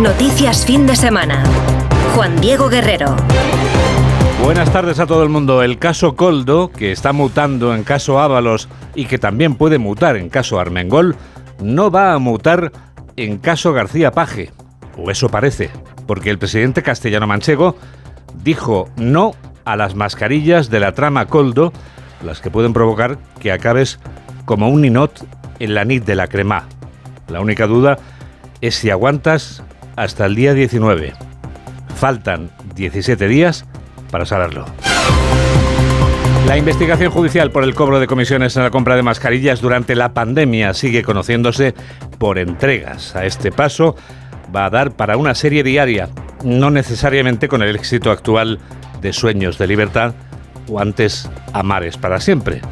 [0.00, 1.44] Noticias fin de semana.
[2.14, 3.14] Juan Diego Guerrero.
[4.42, 5.62] Buenas tardes a todo el mundo.
[5.62, 10.30] El caso Coldo, que está mutando en caso Ábalos y que también puede mutar en
[10.30, 11.14] caso Armengol,
[11.62, 12.72] no va a mutar
[13.16, 14.50] en caso García Paje.
[14.96, 15.68] O eso parece,
[16.06, 17.76] porque el presidente castellano manchego
[18.42, 19.34] dijo no
[19.66, 21.70] a las mascarillas de la trama Coldo,
[22.24, 24.00] las que pueden provocar que acabes
[24.46, 25.22] como un ninot
[25.58, 26.64] en la nit de la crema.
[27.28, 27.98] La única duda
[28.66, 29.62] es si aguantas
[29.94, 31.12] hasta el día 19.
[31.96, 33.66] Faltan 17 días
[34.10, 34.64] para saberlo.
[36.46, 40.14] La investigación judicial por el cobro de comisiones en la compra de mascarillas durante la
[40.14, 41.74] pandemia sigue conociéndose
[42.18, 43.14] por entregas.
[43.14, 43.96] A este paso
[44.54, 46.08] va a dar para una serie diaria,
[46.42, 48.60] no necesariamente con el éxito actual
[49.02, 50.14] de Sueños de Libertad
[50.70, 52.62] o antes Amares para siempre,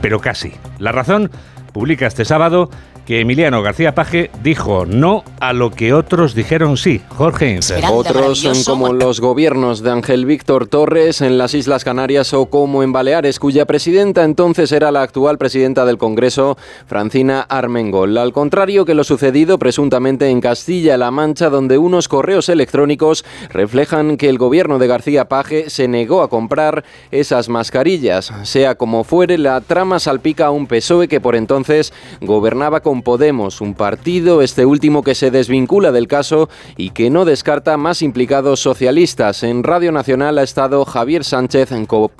[0.00, 0.52] pero casi.
[0.78, 1.28] La razón
[1.72, 2.70] publica este sábado
[3.10, 7.00] que Emiliano García Paje dijo no a lo que otros dijeron sí.
[7.08, 7.58] Jorge
[7.90, 12.84] Otros son como los gobiernos de Ángel Víctor Torres en las Islas Canarias o como
[12.84, 18.16] en Baleares, cuya presidenta entonces era la actual presidenta del Congreso, Francina Armengol.
[18.16, 24.28] Al contrario que lo sucedido presuntamente en Castilla-La Mancha, donde unos correos electrónicos reflejan que
[24.28, 28.32] el gobierno de García Paje se negó a comprar esas mascarillas.
[28.44, 33.60] Sea como fuere, la trama salpica a un PSOE que por entonces gobernaba con Podemos,
[33.60, 38.60] un partido, este último que se desvincula del caso y que no descarta más implicados
[38.60, 39.42] socialistas.
[39.42, 41.70] En Radio Nacional ha estado Javier Sánchez,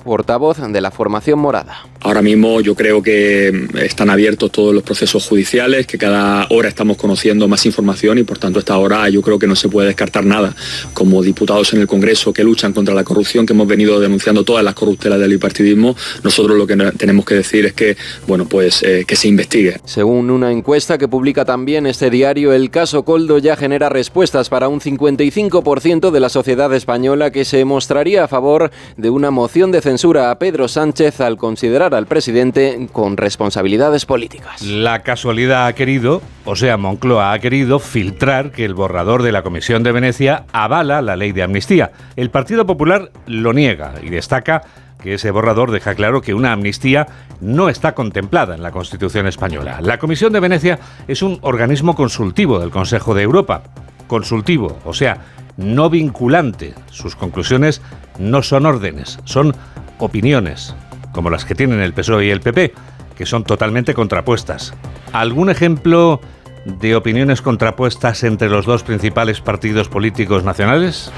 [0.03, 1.85] portavoz de la formación morada.
[2.01, 6.97] Ahora mismo yo creo que están abiertos todos los procesos judiciales, que cada hora estamos
[6.97, 10.25] conociendo más información y por tanto esta hora yo creo que no se puede descartar
[10.25, 10.55] nada.
[10.93, 14.63] Como diputados en el Congreso que luchan contra la corrupción, que hemos venido denunciando todas
[14.63, 17.95] las corruptelas del bipartidismo, nosotros lo que tenemos que decir es que,
[18.27, 19.79] bueno, pues eh, que se investigue.
[19.85, 24.69] Según una encuesta que publica también este diario, el caso Coldo ya genera respuestas para
[24.69, 29.81] un 55% de la sociedad española que se mostraría a favor de una moción de
[29.81, 34.61] censura a Pedro Sánchez al considerar al presidente con responsabilidades políticas.
[34.61, 39.43] La casualidad ha querido, o sea, Moncloa ha querido filtrar que el borrador de la
[39.43, 41.91] Comisión de Venecia avala la ley de amnistía.
[42.15, 44.61] El Partido Popular lo niega y destaca
[45.01, 47.07] que ese borrador deja claro que una amnistía
[47.41, 49.79] no está contemplada en la Constitución española.
[49.81, 53.63] La Comisión de Venecia es un organismo consultivo del Consejo de Europa.
[54.07, 55.17] Consultivo, o sea,
[55.57, 56.73] no vinculante.
[56.89, 57.81] Sus conclusiones
[58.19, 59.55] no son órdenes, son
[59.97, 60.75] opiniones
[61.11, 62.73] como las que tienen el PSOE y el PP,
[63.15, 64.73] que son totalmente contrapuestas.
[65.11, 66.21] ¿Algún ejemplo
[66.65, 71.11] de opiniones contrapuestas entre los dos principales partidos políticos nacionales?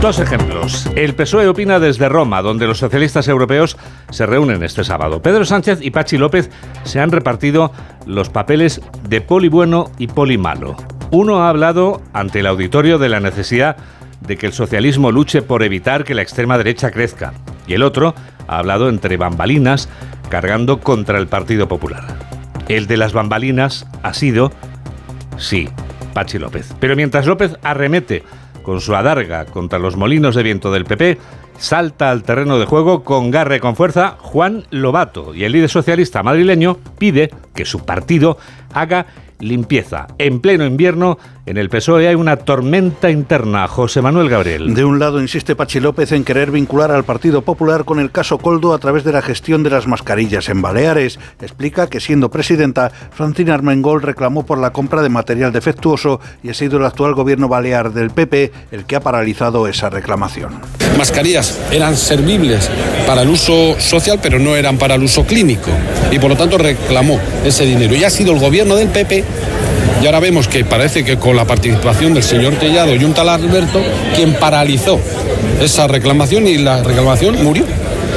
[0.00, 0.88] Dos ejemplos.
[0.94, 3.76] El PSOE opina desde Roma, donde los socialistas europeos
[4.10, 5.22] se reúnen este sábado.
[5.22, 6.50] Pedro Sánchez y Pachi López
[6.84, 7.72] se han repartido
[8.04, 10.76] los papeles de poli bueno y poli malo.
[11.10, 13.76] Uno ha hablado ante el auditorio de la necesidad
[14.20, 17.32] de que el socialismo luche por evitar que la extrema derecha crezca
[17.66, 18.14] y el otro
[18.46, 19.88] ha hablado entre bambalinas
[20.28, 22.04] cargando contra el Partido Popular.
[22.68, 24.52] El de las bambalinas ha sido,
[25.36, 25.68] sí,
[26.12, 26.74] Pachi López.
[26.80, 28.24] Pero mientras López arremete
[28.66, 31.18] con su adarga contra los molinos de viento del PP,
[31.56, 35.36] salta al terreno de juego con garre con fuerza Juan Lobato.
[35.36, 38.38] Y el líder socialista madrileño pide que su partido
[38.74, 39.06] haga
[39.40, 40.06] limpieza.
[40.18, 43.68] En pleno invierno, en el PSOE hay una tormenta interna.
[43.68, 44.74] José Manuel Gabriel.
[44.74, 48.38] De un lado insiste Pachi López en querer vincular al Partido Popular con el caso
[48.38, 51.18] Coldo a través de la gestión de las mascarillas en Baleares.
[51.40, 56.54] Explica que siendo presidenta, Francina Armengol reclamó por la compra de material defectuoso y ha
[56.54, 60.60] sido el actual gobierno balear del PP el que ha paralizado esa reclamación.
[60.98, 62.70] Mascarillas eran servibles
[63.06, 65.70] para el uso social, pero no eran para el uso clínico.
[66.10, 67.94] Y por lo tanto reclamó ese dinero.
[67.94, 69.25] Y ha sido el gobierno del PP
[70.02, 73.28] y ahora vemos que parece que con la participación del señor Tellado y un tal
[73.28, 73.80] Alberto,
[74.14, 75.00] quien paralizó
[75.60, 77.64] esa reclamación y la reclamación murió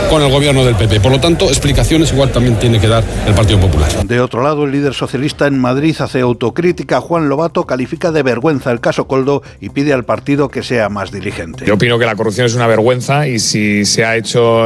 [0.10, 1.00] con el gobierno del PP.
[1.00, 4.06] Por lo tanto, explicaciones igual también tiene que dar el Partido Popular.
[4.06, 7.02] De otro lado, el líder socialista en Madrid hace autocrítica.
[7.02, 11.12] Juan Lobato califica de vergüenza el caso Coldo y pide al partido que sea más
[11.12, 11.66] diligente.
[11.66, 14.66] Yo opino que la corrupción es una vergüenza y si se ha hecho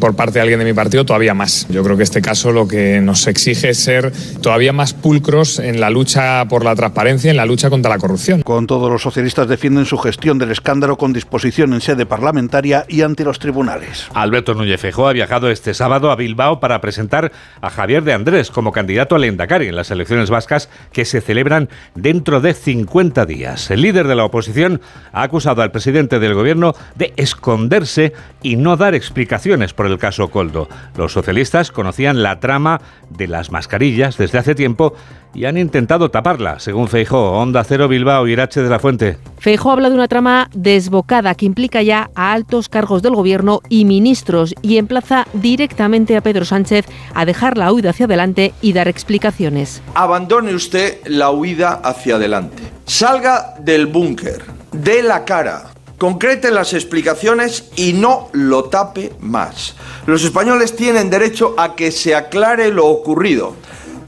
[0.00, 1.66] por parte de alguien de mi partido, todavía más.
[1.68, 5.80] Yo creo que este caso lo que nos exige es ser todavía más pulcros en
[5.80, 8.42] la lucha por la transparencia, en la lucha contra la corrupción.
[8.42, 13.02] Con todos los socialistas defienden su gestión del escándalo con disposición en sede parlamentaria y
[13.02, 14.06] ante los tribunales.
[14.14, 18.50] Alberto Núñez Feijóo ha viajado este sábado a Bilbao para presentar a Javier de Andrés
[18.50, 23.70] como candidato al Endacari en las elecciones vascas que se celebran dentro de 50 días.
[23.70, 24.80] El líder de la oposición
[25.12, 28.12] ha acusado al presidente del gobierno de esconderse
[28.42, 30.68] y no dar explicaciones por el caso Coldo.
[30.96, 34.94] Los socialistas conocían la trama de las mascarillas desde hace tiempo
[35.36, 39.18] y han intentado taparla, según Feijó, Onda Cero Bilbao y Irache de la Fuente.
[39.38, 43.84] Feijó habla de una trama desbocada que implica ya a altos cargos del gobierno y
[43.84, 48.88] ministros y emplaza directamente a Pedro Sánchez a dejar la huida hacia adelante y dar
[48.88, 49.82] explicaciones.
[49.94, 52.62] Abandone usted la huida hacia adelante.
[52.86, 54.42] Salga del búnker,
[54.72, 55.64] de la cara,
[55.98, 59.76] concrete las explicaciones y no lo tape más.
[60.06, 63.54] Los españoles tienen derecho a que se aclare lo ocurrido.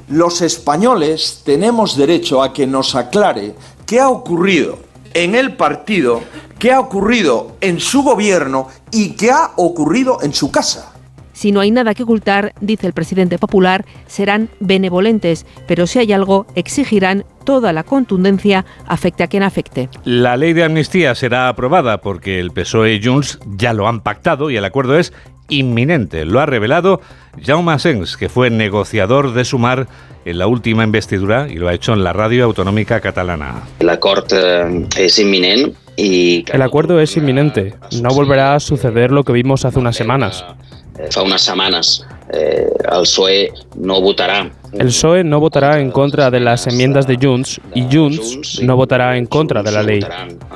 [0.08, 4.78] Los españoles tenemos derecho a que nos aclare qué ha ocurrido
[5.12, 6.22] en el partido,
[6.58, 10.94] qué ha ocurrido en su gobierno y qué ha ocurrido en su casa.
[11.34, 16.12] Si no hay nada que ocultar, dice el presidente popular, serán benevolentes, pero si hay
[16.12, 19.90] algo, exigirán toda la contundencia, afecte a quien afecte.
[20.04, 24.50] La ley de amnistía será aprobada porque el PSOE y Junts ya lo han pactado
[24.50, 25.12] y el acuerdo es
[25.48, 26.24] inminente.
[26.24, 27.00] Lo ha revelado
[27.44, 29.86] Jaume Asens, que fue negociador de Sumar
[30.24, 33.62] en la última investidura y lo ha hecho en la radio autonómica catalana.
[33.78, 34.36] El acuerdo
[34.96, 36.44] es inminente y...
[36.52, 37.74] El acuerdo es inminente.
[38.02, 40.44] No volverá a suceder lo que vimos hace unas semanas.
[41.10, 44.50] Fa unas semanas eh, el PSOE no votará.
[44.72, 49.16] El PSOE no votará en contra de las enmiendas de Junts y Junts no votará
[49.16, 50.00] en contra de la ley.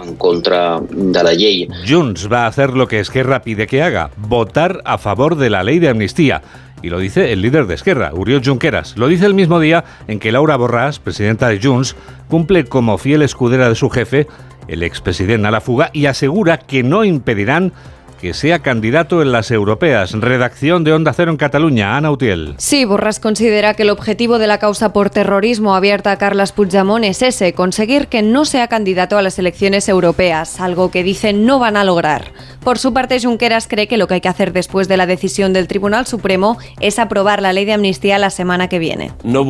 [0.04, 1.68] En contra de la ley.
[1.88, 5.62] Junts va a hacer lo que Esquerra pide que haga, votar a favor de la
[5.62, 6.42] ley de amnistía.
[6.82, 8.96] Y lo dice el líder de Esquerra, Uriol Junqueras.
[8.96, 11.94] Lo dice el mismo día en que Laura Borràs, presidenta de Junts,
[12.28, 14.26] cumple como fiel escudera de su jefe,
[14.66, 17.72] el expresidente a la fuga, y asegura que no impedirán
[18.22, 20.12] que sea candidato en las europeas.
[20.12, 22.54] Redacción de Onda Cero en Cataluña, Ana Utiel.
[22.56, 27.04] Sí, Borras considera que el objetivo de la causa por terrorismo abierta a Carles Puigdemont
[27.04, 31.58] es ese, conseguir que no sea candidato a las elecciones europeas, algo que dicen no
[31.58, 32.32] van a lograr.
[32.62, 35.52] Por su parte, Junqueras cree que lo que hay que hacer después de la decisión
[35.52, 39.10] del Tribunal Supremo es aprobar la ley de amnistía la semana que viene.
[39.24, 39.44] No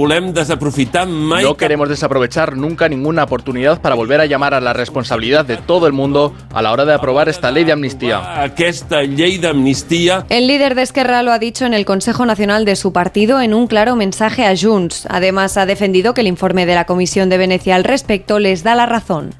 [1.42, 5.86] No queremos desaprovechar nunca ninguna oportunidad para volver a llamar a la responsabilidad de todo
[5.86, 8.42] el mundo a la hora de aprobar esta ley de amnistía.
[8.68, 10.26] Esta ley de amnistía.
[10.28, 13.54] El líder de Esquerra lo ha dicho en el Consejo Nacional de su partido en
[13.54, 15.06] un claro mensaje a Junts.
[15.10, 18.74] Además, ha defendido que el informe de la Comisión de Venecia al respecto les da
[18.74, 19.34] la razón.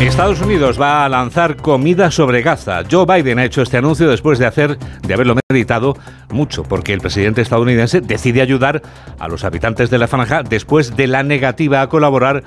[0.00, 2.82] Estados Unidos va a lanzar comida sobre Gaza.
[2.90, 5.96] Joe Biden ha hecho este anuncio después de hacer, de haberlo meditado
[6.30, 8.82] mucho, porque el presidente estadounidense decide ayudar
[9.20, 12.42] a los habitantes de la franja después de la negativa a colaborar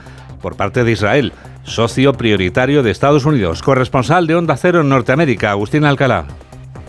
[0.45, 1.33] por parte de Israel,
[1.63, 3.63] socio prioritario de Estados Unidos.
[3.63, 6.27] Corresponsal de Onda Cero en Norteamérica, Agustín Alcalá.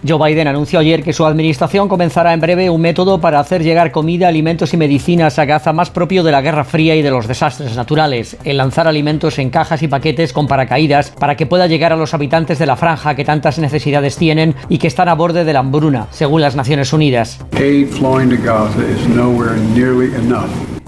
[0.06, 3.92] Joe Biden anunció ayer que su administración comenzará en breve un método para hacer llegar
[3.92, 7.26] comida, alimentos y medicinas a Gaza más propio de la Guerra Fría y de los
[7.26, 11.94] desastres naturales, el lanzar alimentos en cajas y paquetes con paracaídas para que pueda llegar
[11.94, 15.46] a los habitantes de la franja que tantas necesidades tienen y que están a borde
[15.46, 17.38] de la hambruna, según las Naciones Unidas.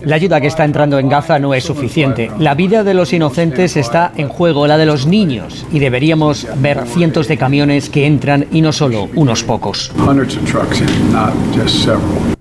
[0.03, 2.31] La ayuda que está entrando en Gaza no es suficiente.
[2.39, 6.87] La vida de los inocentes está en juego, la de los niños, y deberíamos ver
[6.87, 9.91] cientos de camiones que entran y no solo unos pocos.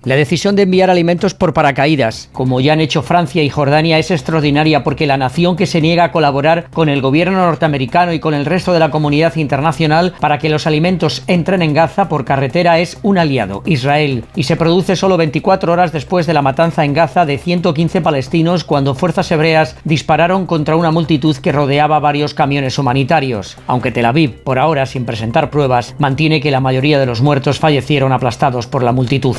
[0.03, 4.11] La decisión de enviar alimentos por paracaídas, como ya han hecho Francia y Jordania, es
[4.11, 8.33] extraordinaria porque la nación que se niega a colaborar con el gobierno norteamericano y con
[8.33, 12.79] el resto de la comunidad internacional para que los alimentos entren en Gaza por carretera
[12.79, 16.93] es un aliado, Israel, y se produce solo 24 horas después de la matanza en
[16.93, 22.77] Gaza de 115 palestinos cuando fuerzas hebreas dispararon contra una multitud que rodeaba varios camiones
[22.77, 23.55] humanitarios.
[23.67, 27.59] Aunque Tel Aviv, por ahora sin presentar pruebas, mantiene que la mayoría de los muertos
[27.59, 29.37] fallecieron aplastados por la multitud.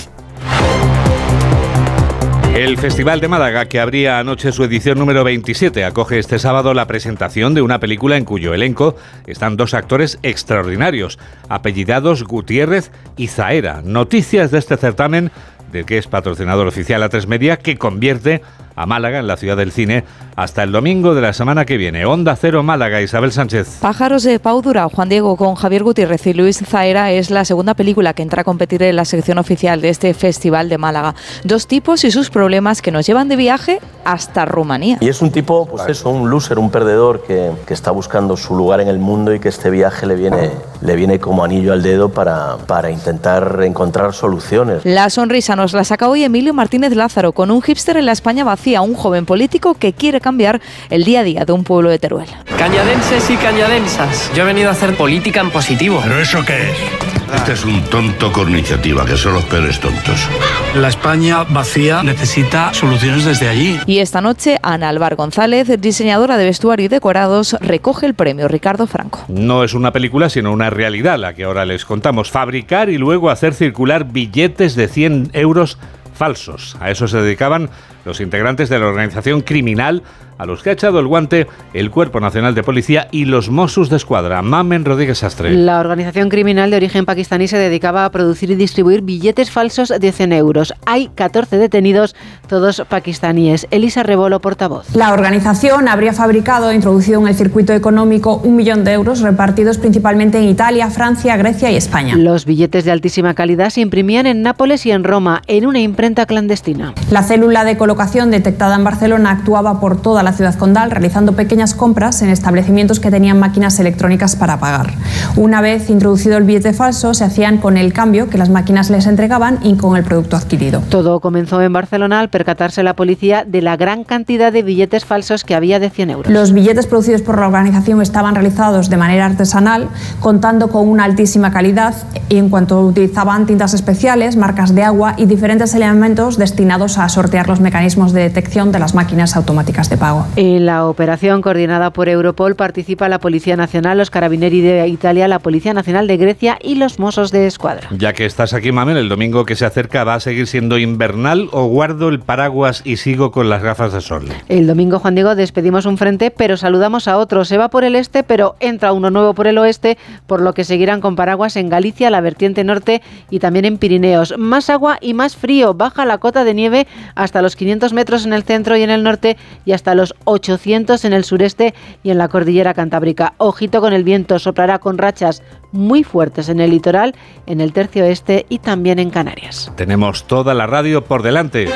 [2.54, 6.86] El Festival de Málaga, que abría anoche su edición número 27, acoge este sábado la
[6.86, 8.96] presentación de una película en cuyo elenco
[9.26, 13.82] están dos actores extraordinarios, apellidados Gutiérrez y Zaera.
[13.84, 15.30] Noticias de este certamen
[15.72, 18.42] del que es patrocinador oficial a tres Media, que convierte
[18.78, 20.04] a Málaga, en la ciudad del cine,
[20.36, 22.06] hasta el domingo de la semana que viene.
[22.06, 23.78] Onda Cero Málaga, Isabel Sánchez.
[23.80, 27.74] Pájaros de Pau Dura, Juan Diego con Javier Gutiérrez y Luis Zaera es la segunda
[27.74, 31.16] película que entra a competir en la sección oficial de este Festival de Málaga.
[31.42, 34.98] Dos tipos y sus problemas que nos llevan de viaje hasta Rumanía.
[35.00, 38.54] Y es un tipo, pues eso, un loser, un perdedor que, que está buscando su
[38.54, 41.82] lugar en el mundo y que este viaje le viene, le viene como anillo al
[41.82, 44.84] dedo para, para intentar encontrar soluciones.
[44.84, 48.44] La sonrisa nos la saca hoy Emilio Martínez Lázaro con un hipster en la España
[48.44, 50.60] vacía a un joven político que quiere cambiar
[50.90, 52.28] el día a día de un pueblo de Teruel.
[52.58, 56.00] Cañadenses y cañadensas, yo he venido a hacer política en positivo.
[56.02, 57.08] ¿Pero eso qué es?
[57.34, 60.26] Este es un tonto con iniciativa, que son los peores tontos.
[60.74, 63.78] La España vacía necesita soluciones desde allí.
[63.86, 68.86] Y esta noche, Ana Alvar González, diseñadora de vestuario y decorados, recoge el premio Ricardo
[68.86, 69.24] Franco.
[69.28, 72.30] No es una película, sino una realidad, la que ahora les contamos.
[72.30, 75.76] Fabricar y luego hacer circular billetes de 100 euros
[76.14, 76.76] falsos.
[76.80, 77.68] A eso se dedicaban
[78.04, 80.02] los integrantes de la organización criminal
[80.38, 83.90] a los que ha echado el guante el Cuerpo Nacional de Policía y los Mossos
[83.90, 84.40] de Escuadra.
[84.42, 85.54] Mamen Rodríguez Astre.
[85.54, 90.12] La organización criminal de origen pakistaní se dedicaba a producir y distribuir billetes falsos de
[90.12, 90.74] 100 euros.
[90.86, 92.14] Hay 14 detenidos,
[92.46, 93.66] todos pakistaníes.
[93.70, 94.94] Elisa Rebolo, portavoz.
[94.94, 99.78] La organización habría fabricado e introducido en el circuito económico un millón de euros repartidos
[99.78, 102.16] principalmente en Italia, Francia, Grecia y España.
[102.16, 106.26] Los billetes de altísima calidad se imprimían en Nápoles y en Roma, en una imprenta
[106.26, 106.94] clandestina.
[107.10, 111.74] La célula de colocación detectada en Barcelona actuaba por toda la ciudad condal realizando pequeñas
[111.74, 114.94] compras en establecimientos que tenían máquinas electrónicas para pagar.
[115.36, 119.06] Una vez introducido el billete falso, se hacían con el cambio que las máquinas les
[119.06, 120.80] entregaban y con el producto adquirido.
[120.88, 125.44] Todo comenzó en Barcelona al percatarse la policía de la gran cantidad de billetes falsos
[125.44, 126.32] que había de 100 euros.
[126.32, 129.88] Los billetes producidos por la organización estaban realizados de manera artesanal,
[130.20, 131.94] contando con una altísima calidad
[132.28, 137.48] y en cuanto utilizaban tintas especiales, marcas de agua y diferentes elementos destinados a sortear
[137.48, 140.17] los mecanismos de detección de las máquinas automáticas de pago.
[140.36, 145.38] En la operación coordinada por Europol participa la Policía Nacional, los Carabinieri de Italia, la
[145.38, 147.88] Policía Nacional de Grecia y los Mossos de Escuadra.
[147.96, 151.48] Ya que estás aquí, Mamen, el domingo que se acerca va a seguir siendo invernal
[151.52, 154.28] o guardo el paraguas y sigo con las gafas de sol.
[154.48, 157.44] El domingo, Juan Diego, despedimos un frente, pero saludamos a otro.
[157.44, 160.64] Se va por el este, pero entra uno nuevo por el oeste, por lo que
[160.64, 164.34] seguirán con paraguas en Galicia, la vertiente norte y también en Pirineos.
[164.38, 165.74] Más agua y más frío.
[165.74, 169.02] Baja la cota de nieve hasta los 500 metros en el centro y en el
[169.02, 173.34] norte y hasta los 800 en el sureste y en la cordillera cantábrica.
[173.38, 177.14] Ojito con el viento, soplará con rachas muy fuertes en el litoral,
[177.46, 179.72] en el tercio este y también en Canarias.
[179.76, 181.68] Tenemos toda la radio por delante.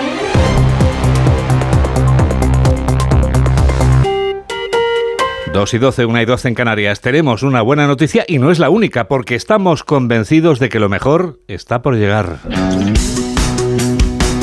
[5.52, 7.02] Dos y doce, una y doce en Canarias.
[7.02, 10.88] Tenemos una buena noticia y no es la única, porque estamos convencidos de que lo
[10.88, 12.38] mejor está por llegar.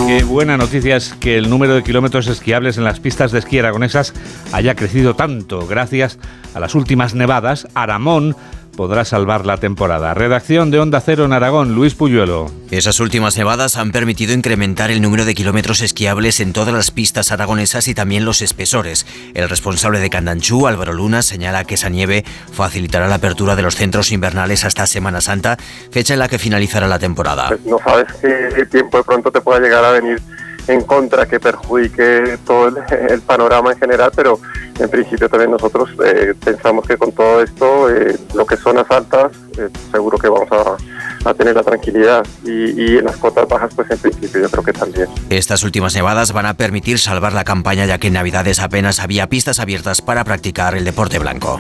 [0.10, 3.60] Qué buena noticia es que el número de kilómetros esquiables en las pistas de esquí
[3.60, 4.16] aragonesas
[4.52, 6.18] haya crecido tanto gracias
[6.56, 7.68] a las últimas nevadas.
[7.76, 8.36] Aramón
[8.80, 10.14] podrá salvar la temporada.
[10.14, 12.50] Redacción de Onda Cero en Aragón, Luis Puyuelo.
[12.72, 17.34] Esas últimas nevadas han permitido incrementar el número de kilómetros esquiables en todas las pistas
[17.34, 19.06] aragonesas y también los espesores.
[19.34, 23.76] El responsable de Candanchú, Álvaro Luna, señala que esa nieve facilitará la apertura de los
[23.76, 25.58] centros invernales hasta Semana Santa,
[25.92, 27.50] fecha en la que finalizará la temporada.
[27.50, 30.22] Pues no sabes qué tiempo de pronto te pueda llegar a venir
[30.70, 32.68] en contra que perjudique todo
[33.10, 34.40] el, panorama en general, pero
[34.80, 38.90] en principio también nosotros eh, pensamos que con todo esto, eh, lo que son las
[38.92, 43.48] altas, eh, seguro que vamos a, a tener la tranquilidad y, y, en las cotas
[43.48, 45.08] bajas, pues en principio yo creo que también.
[45.30, 49.28] Estas últimas nevadas van a permitir salvar la campaña ya que en Navidades apenas había
[49.28, 51.60] pistas abiertas para practicar el deporte blanco.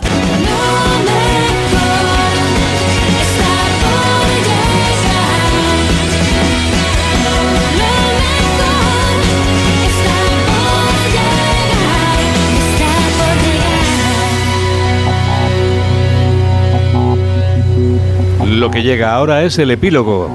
[18.71, 20.29] Que llega ahora es el epílogo.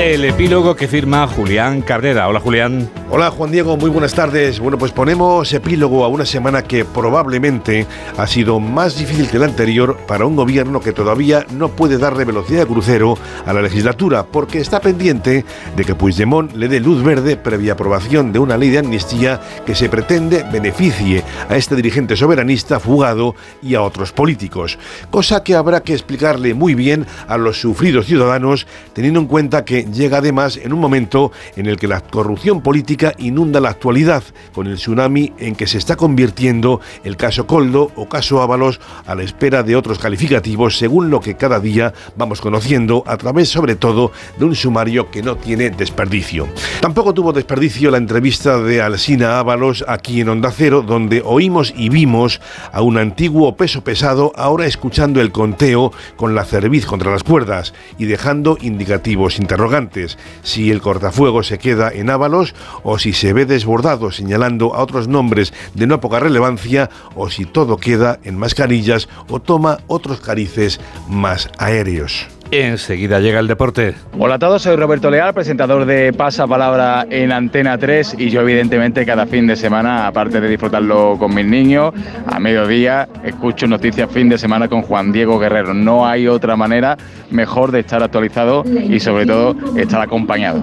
[0.00, 2.28] El epílogo que firma Julián Cabrera.
[2.28, 2.88] Hola Julián.
[3.14, 4.58] Hola Juan Diego, muy buenas tardes.
[4.58, 9.44] Bueno, pues ponemos epílogo a una semana que probablemente ha sido más difícil que la
[9.44, 14.24] anterior para un gobierno que todavía no puede darle velocidad de crucero a la legislatura
[14.24, 15.44] porque está pendiente
[15.76, 19.74] de que Puigdemont le dé luz verde previa aprobación de una ley de amnistía que
[19.74, 24.78] se pretende beneficie a este dirigente soberanista fugado y a otros políticos.
[25.10, 29.82] Cosa que habrá que explicarle muy bien a los sufridos ciudadanos teniendo en cuenta que
[29.82, 34.22] llega además en un momento en el que la corrupción política inunda la actualidad
[34.54, 39.14] con el tsunami en que se está convirtiendo el caso Coldo o caso Ábalos a
[39.14, 43.76] la espera de otros calificativos según lo que cada día vamos conociendo a través sobre
[43.76, 46.48] todo de un sumario que no tiene desperdicio.
[46.80, 51.88] Tampoco tuvo desperdicio la entrevista de Alsina Ábalos aquí en Onda Cero donde oímos y
[51.88, 52.40] vimos
[52.72, 57.74] a un antiguo peso pesado ahora escuchando el conteo con la cerviz contra las cuerdas
[57.98, 63.46] y dejando indicativos interrogantes si el cortafuego se queda en Ábalos o si se ve
[63.46, 69.08] desbordado señalando a otros nombres de no poca relevancia, o si todo queda en mascarillas
[69.28, 72.28] o toma otros carices más aéreos.
[72.52, 73.94] Enseguida llega el deporte.
[74.18, 78.42] Hola a todos, soy Roberto Leal, presentador de Pasa Palabra en Antena 3 y yo
[78.42, 81.94] evidentemente cada fin de semana, aparte de disfrutarlo con mis niños,
[82.26, 85.72] a mediodía escucho noticias fin de semana con Juan Diego Guerrero.
[85.72, 86.98] No hay otra manera
[87.30, 90.62] mejor de estar actualizado y sobre todo estar acompañado.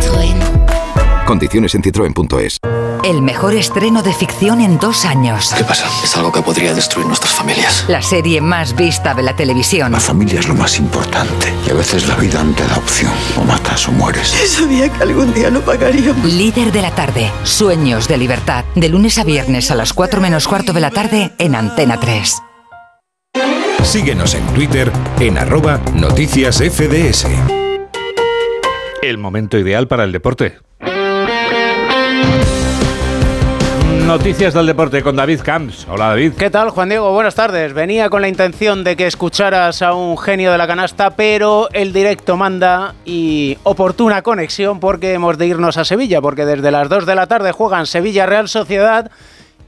[1.31, 2.57] Condiciones en citroen.es.
[3.05, 5.53] El mejor estreno de ficción en dos años.
[5.57, 5.87] ¿Qué pasa?
[6.03, 7.85] Es algo que podría destruir nuestras familias.
[7.87, 9.93] La serie más vista de la televisión.
[9.93, 11.53] La familia es lo más importante.
[11.65, 13.13] Y a veces la vida no te da opción.
[13.37, 14.27] O matas o mueres.
[14.27, 16.25] Sabía que algún día no pagaríamos.
[16.25, 17.31] Líder de la tarde.
[17.45, 18.65] Sueños de libertad.
[18.75, 22.41] De lunes a viernes a las 4 menos cuarto de la tarde en Antena 3.
[23.83, 27.27] Síguenos en Twitter en arroba noticias FDS.
[29.01, 30.57] El momento ideal para el deporte.
[34.11, 35.87] Noticias del deporte con David Camps.
[35.89, 36.33] Hola David.
[36.33, 37.13] ¿Qué tal Juan Diego?
[37.13, 37.73] Buenas tardes.
[37.73, 41.93] Venía con la intención de que escucharas a un genio de la canasta, pero el
[41.93, 47.05] directo manda y oportuna conexión porque hemos de irnos a Sevilla, porque desde las 2
[47.05, 49.09] de la tarde juegan Sevilla Real Sociedad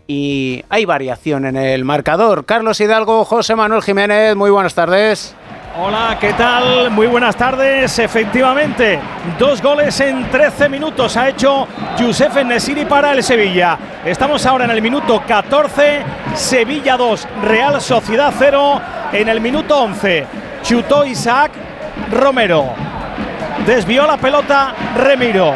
[0.08, 2.44] y hay variación en el marcador.
[2.44, 5.36] Carlos Hidalgo, José Manuel Jiménez, muy buenas tardes.
[5.76, 6.92] Hola, ¿qué tal?
[6.92, 7.98] Muy buenas tardes.
[7.98, 9.00] Efectivamente,
[9.40, 13.80] dos goles en 13 minutos ha hecho Youssef Nesiri para el Sevilla.
[14.06, 16.04] Estamos ahora en el minuto 14,
[16.36, 18.82] Sevilla 2, Real Sociedad 0
[19.14, 20.28] en el minuto 11.
[20.62, 21.52] Chutó Isaac
[22.12, 22.76] Romero.
[23.66, 25.54] Desvió la pelota Remiro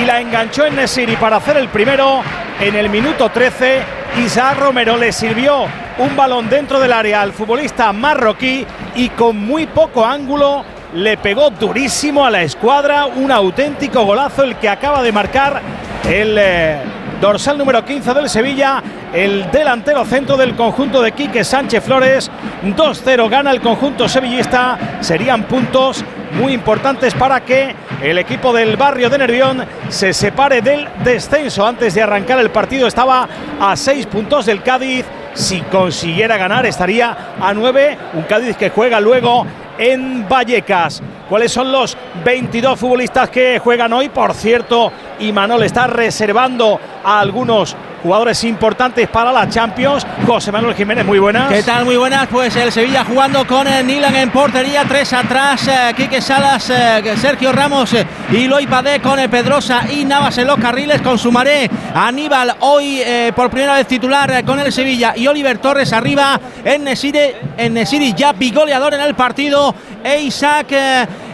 [0.00, 2.22] y la enganchó en Nesiri para hacer el primero
[2.60, 3.80] en el minuto 13.
[4.24, 5.66] Isaac Romero le sirvió
[5.98, 8.64] un balón dentro del área al futbolista marroquí
[8.94, 10.64] y con muy poco ángulo
[10.94, 13.06] le pegó durísimo a la escuadra.
[13.06, 15.60] Un auténtico golazo el que acaba de marcar
[16.08, 16.78] el eh,
[17.20, 22.30] dorsal número 15 del Sevilla, el delantero centro del conjunto de Quique Sánchez Flores.
[22.64, 24.78] 2-0 gana el conjunto sevillista.
[25.00, 30.88] Serían puntos muy importantes para que el equipo del barrio de Nervión se separe del
[31.04, 31.66] descenso.
[31.66, 33.28] Antes de arrancar el partido estaba
[33.60, 35.04] a 6 puntos del Cádiz.
[35.34, 37.98] Si consiguiera ganar estaría a 9.
[38.14, 39.46] Un Cádiz que juega luego
[39.78, 41.02] en Vallecas.
[41.28, 44.08] ¿Cuáles son los 22 futbolistas que juegan hoy?
[44.08, 50.06] Por cierto, Imanol está reservando a algunos jugadores importantes para la Champions.
[50.26, 51.52] José Manuel Jiménez, muy buenas.
[51.52, 51.84] ¿Qué tal?
[51.84, 52.26] Muy buenas.
[52.28, 57.02] Pues el Sevilla jugando con el Nilan en portería, tres atrás, eh, Quique Salas, eh,
[57.16, 61.68] Sergio Ramos eh, y Loy Padé con Pedrosa y Navas en los carriles con Sumaré,
[61.94, 63.02] Aníbal hoy
[63.34, 67.18] por primera vez titular con el Sevilla y Oliver Torres arriba en Nesiri,
[67.56, 70.68] en Nesiri ya bigoleador en el partido e Isaac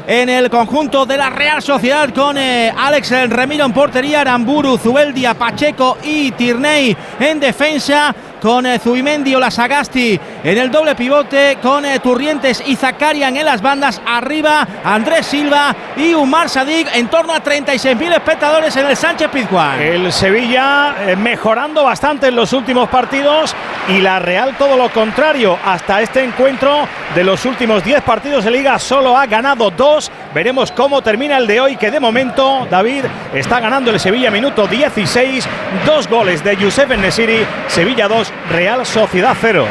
[0.07, 5.35] en el conjunto de la Real Sociedad con eh, Alex Remiro en portería, Aramburu, Zubeldia,
[5.35, 11.87] Pacheco y Tierney en defensa con eh, Zubimendi la Sagasti en el doble pivote, con
[11.87, 17.33] eh, Turrientes y Zakarian en las bandas, arriba Andrés Silva y Umar Sadik, en torno
[17.33, 19.81] a 36.000 espectadores en el Sánchez Pizjuán.
[19.81, 23.57] El Sevilla eh, mejorando bastante en los últimos partidos
[23.89, 28.51] y la Real todo lo contrario, hasta este encuentro de los últimos 10 partidos de
[28.51, 30.11] liga solo ha ganado dos.
[30.35, 34.67] Veremos cómo termina el de hoy, que de momento David está ganando el Sevilla minuto
[34.67, 35.49] 16,
[35.87, 39.67] dos goles de Youssef Nesiri, Sevilla 2, Real Sociedad 0.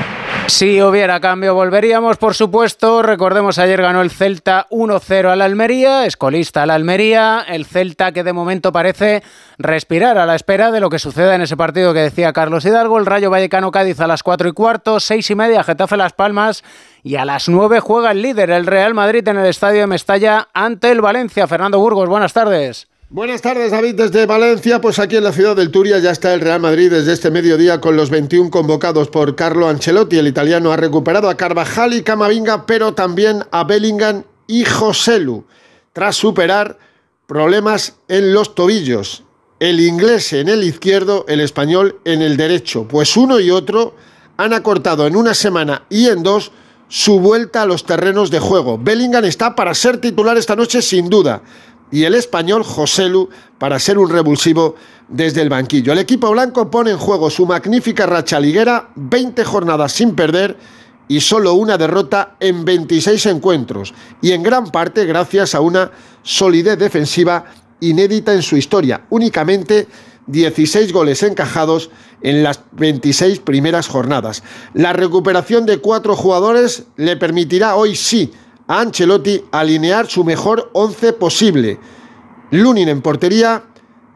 [0.47, 3.01] Si hubiera cambio, volveríamos, por supuesto.
[3.01, 7.45] Recordemos, ayer ganó el Celta 1-0 a la Almería, escolista a la Almería.
[7.47, 9.23] El Celta que de momento parece
[9.57, 12.99] respirar a la espera de lo que suceda en ese partido que decía Carlos Hidalgo.
[12.99, 16.63] El Rayo Vallecano Cádiz a las 4 y cuarto, 6 y media, Getafe Las Palmas.
[17.03, 20.49] Y a las 9 juega el líder, el Real Madrid, en el estadio de Mestalla
[20.53, 21.47] ante el Valencia.
[21.47, 22.89] Fernando Burgos, buenas tardes.
[23.13, 26.41] Buenas tardes David desde Valencia, pues aquí en la ciudad del Turia ya está el
[26.41, 30.17] Real Madrid desde este mediodía con los 21 convocados por Carlo Ancelotti.
[30.17, 35.45] El italiano ha recuperado a Carvajal y Camavinga, pero también a Bellingham y Joselu,
[35.93, 36.79] tras superar
[37.27, 39.21] problemas en los tobillos.
[39.59, 43.93] El inglés en el izquierdo, el español en el derecho, pues uno y otro
[44.37, 46.51] han acortado en una semana y en dos
[46.87, 48.79] su vuelta a los terrenos de juego.
[48.79, 51.43] Bellingham está para ser titular esta noche sin duda
[51.93, 53.29] y el español Joselu
[53.59, 54.75] para ser un revulsivo
[55.07, 55.93] desde el banquillo.
[55.93, 60.57] El equipo blanco pone en juego su magnífica racha liguera, 20 jornadas sin perder
[61.07, 65.91] y solo una derrota en 26 encuentros, y en gran parte gracias a una
[66.23, 67.45] solidez defensiva
[67.79, 69.87] inédita en su historia, únicamente
[70.25, 71.91] 16 goles encajados
[72.23, 74.41] en las 26 primeras jornadas.
[74.73, 78.31] La recuperación de cuatro jugadores le permitirá hoy sí
[78.73, 81.79] a Ancelotti alinear su mejor once posible.
[82.49, 83.65] Lunin en portería,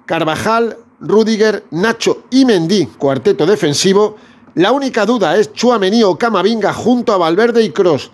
[0.08, 4.15] Carvajal, Rudiger, Nacho y Mendy, cuarteto defensivo.
[4.56, 8.10] La única duda es Chuamení o Camavinga junto a Valverde y Cross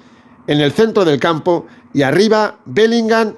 [0.46, 3.36] en el centro del campo y arriba Bellingham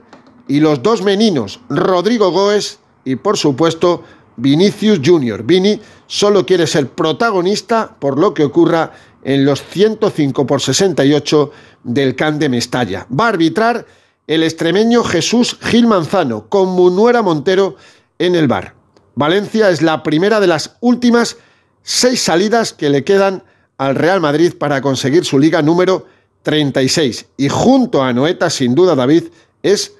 [0.47, 4.01] y los dos meninos, Rodrigo Goes y por supuesto
[4.37, 5.43] Vinicius Jr.
[5.43, 8.93] Vini solo quiere ser protagonista por lo que ocurra
[9.25, 11.51] en los 105 por 68
[11.83, 13.07] del Can de Mestalla.
[13.11, 13.85] Va a arbitrar
[14.27, 17.75] el extremeño Jesús Gil Manzano con Munuera Montero
[18.19, 18.75] en el bar.
[19.15, 21.37] Valencia es la primera de las últimas
[21.81, 23.43] seis salidas que le quedan
[23.77, 26.05] al Real Madrid para conseguir su liga número
[26.43, 29.25] 36 y junto a Noeta sin duda David
[29.63, 29.93] es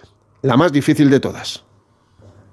[0.43, 1.64] la más difícil de todas.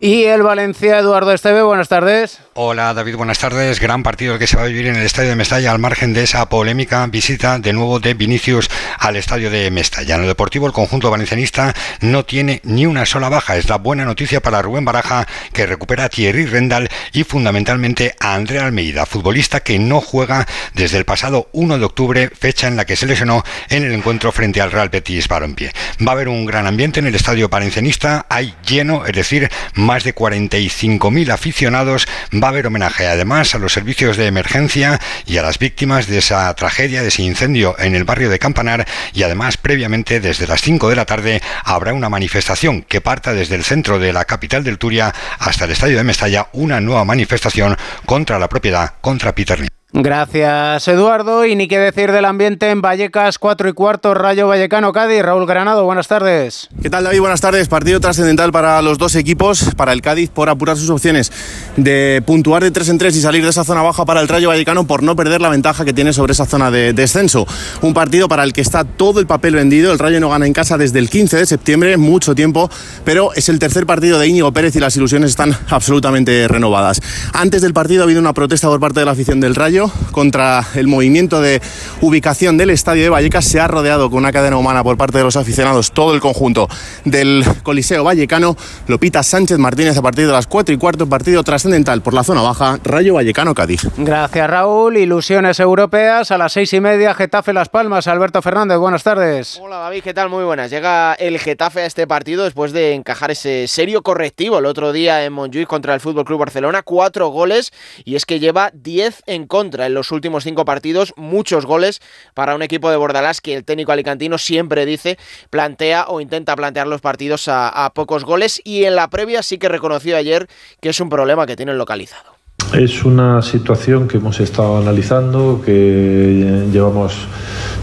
[0.04, 2.40] Y el Valencia, Eduardo Esteve, buenas tardes.
[2.54, 3.78] Hola David, buenas tardes.
[3.78, 6.12] Gran partido el que se va a vivir en el estadio de Mestalla al margen
[6.12, 8.68] de esa polémica visita de nuevo de Vinicius
[9.02, 10.14] al estadio de Mestalla.
[10.14, 13.56] En el deportivo, el conjunto valencianista no tiene ni una sola baja.
[13.56, 18.34] Es la buena noticia para Rubén Baraja, que recupera a Thierry Rendal y fundamentalmente a
[18.34, 22.84] Andrea Almeida, futbolista que no juega desde el pasado 1 de octubre, fecha en la
[22.84, 25.72] que se lesionó en el encuentro frente al Real Betis Balompié.
[26.06, 30.04] Va a haber un gran ambiente en el estadio valencianista, hay lleno, es decir, más
[30.04, 32.06] de 45.000 aficionados.
[32.32, 36.18] Va a haber homenaje además a los servicios de emergencia y a las víctimas de
[36.18, 38.86] esa tragedia, de ese incendio en el barrio de Campanar.
[39.12, 43.54] Y además, previamente, desde las 5 de la tarde, habrá una manifestación que parta desde
[43.54, 47.76] el centro de la capital del Turia hasta el estadio de Mestalla, una nueva manifestación
[48.06, 49.81] contra la propiedad, contra Peter.
[49.94, 51.44] Gracias, Eduardo.
[51.44, 55.20] Y ni qué decir del ambiente en Vallecas, 4 y cuarto, Rayo Vallecano, Cádiz.
[55.20, 56.70] Raúl Granado, buenas tardes.
[56.80, 57.20] ¿Qué tal, David?
[57.20, 57.68] Buenas tardes.
[57.68, 61.30] Partido trascendental para los dos equipos, para el Cádiz por apurar sus opciones
[61.76, 64.48] de puntuar de 3 en 3 y salir de esa zona baja para el Rayo
[64.48, 67.46] Vallecano por no perder la ventaja que tiene sobre esa zona de descenso.
[67.82, 69.92] Un partido para el que está todo el papel vendido.
[69.92, 72.70] El Rayo no gana en casa desde el 15 de septiembre, mucho tiempo,
[73.04, 77.02] pero es el tercer partido de Íñigo Pérez y las ilusiones están absolutamente renovadas.
[77.34, 80.64] Antes del partido ha habido una protesta por parte de la afición del Rayo contra
[80.74, 81.60] el movimiento de
[82.00, 83.44] ubicación del estadio de Vallecas.
[83.44, 86.68] Se ha rodeado con una cadena humana por parte de los aficionados todo el conjunto
[87.04, 88.56] del Coliseo Vallecano.
[88.86, 92.42] Lopita Sánchez Martínez a partir de las 4 y cuarto, partido trascendental por la zona
[92.42, 93.88] baja, Rayo Vallecano Cádiz.
[93.96, 94.96] Gracias Raúl.
[94.96, 98.06] Ilusiones europeas a las seis y media, Getafe Las Palmas.
[98.06, 99.58] Alberto Fernández, buenas tardes.
[99.62, 100.28] Hola David, ¿qué tal?
[100.28, 100.70] Muy buenas.
[100.70, 105.24] Llega el Getafe a este partido después de encajar ese serio correctivo el otro día
[105.24, 106.82] en Montjuic contra el Fútbol Club Barcelona.
[106.82, 107.72] Cuatro goles
[108.04, 112.00] y es que lleva 10 en contra en los últimos cinco partidos, muchos goles
[112.34, 115.18] para un equipo de Bordalás que el técnico alicantino siempre dice
[115.50, 119.68] plantea o intenta plantear los partidos a, pocos goles y en la previa sí que
[119.68, 120.48] reconoció ayer
[120.80, 122.32] que es un problema que tienen localizado.
[122.74, 127.26] Es una situación que hemos estado analizando, que llevamos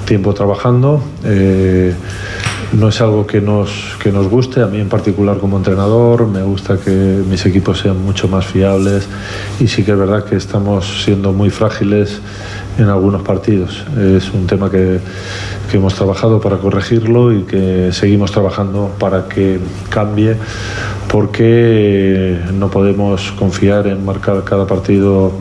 [0.06, 1.04] tiempo trabajando.
[1.25, 1.93] Eh,
[2.73, 6.43] no es algo que nos, que nos guste, a mí en particular como entrenador, me
[6.43, 6.91] gusta que
[7.27, 9.08] mis equipos sean mucho más fiables
[9.60, 12.19] y sí que es verdad que estamos siendo muy frágiles
[12.77, 13.84] en algunos partidos.
[13.97, 14.99] Es un tema que,
[15.69, 20.36] que hemos trabajado para corregirlo y que seguimos trabajando para que cambie
[21.10, 25.32] porque no podemos confiar en marcar cada partido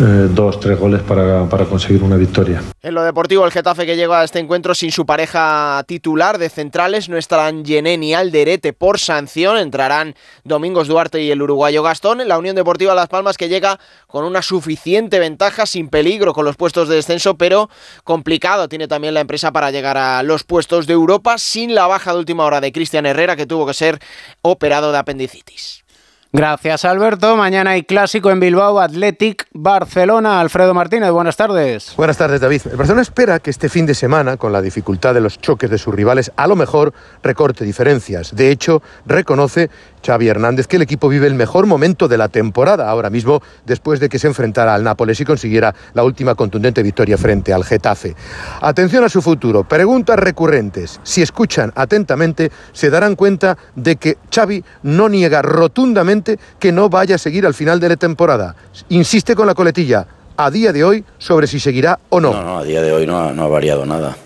[0.00, 2.62] eh, dos, tres goles para, para, conseguir una victoria.
[2.82, 6.48] En lo deportivo, el Getafe que llega a este encuentro sin su pareja titular de
[6.48, 12.26] centrales no estarán Yené ni Alderete por sanción, entrarán Domingos Duarte y el uruguayo Gastón.
[12.28, 16.56] La Unión Deportiva Las Palmas que llega con una suficiente ventaja, sin peligro con los
[16.56, 17.68] puestos de descenso, pero
[18.04, 22.12] complicado tiene también la empresa para llegar a los puestos de Europa sin la baja
[22.12, 23.98] de última hora de Cristian Herrera que tuvo que ser
[24.42, 25.84] operado de apendicitis.
[26.30, 27.36] Gracias Alberto.
[27.36, 30.40] Mañana hay clásico en Bilbao, Athletic, Barcelona.
[30.40, 31.94] Alfredo Martínez, buenas tardes.
[31.96, 32.62] Buenas tardes David.
[32.70, 35.78] El Barcelona espera que este fin de semana, con la dificultad de los choques de
[35.78, 38.36] sus rivales, a lo mejor recorte diferencias.
[38.36, 39.70] De hecho, reconoce
[40.04, 44.00] Xavi Hernández que el equipo vive el mejor momento de la temporada ahora mismo después
[44.00, 48.14] de que se enfrentara al Nápoles y consiguiera la última contundente victoria frente al Getafe.
[48.60, 49.64] Atención a su futuro.
[49.64, 51.00] Preguntas recurrentes.
[51.02, 57.16] Si escuchan atentamente, se darán cuenta de que Xavi no niega rotundamente que no vaya
[57.16, 58.54] a seguir al final de la temporada.
[58.88, 60.06] Insiste con la coletilla
[60.36, 62.32] a día de hoy sobre si seguirá o no.
[62.32, 64.16] No, no a día de hoy no ha, no ha variado nada.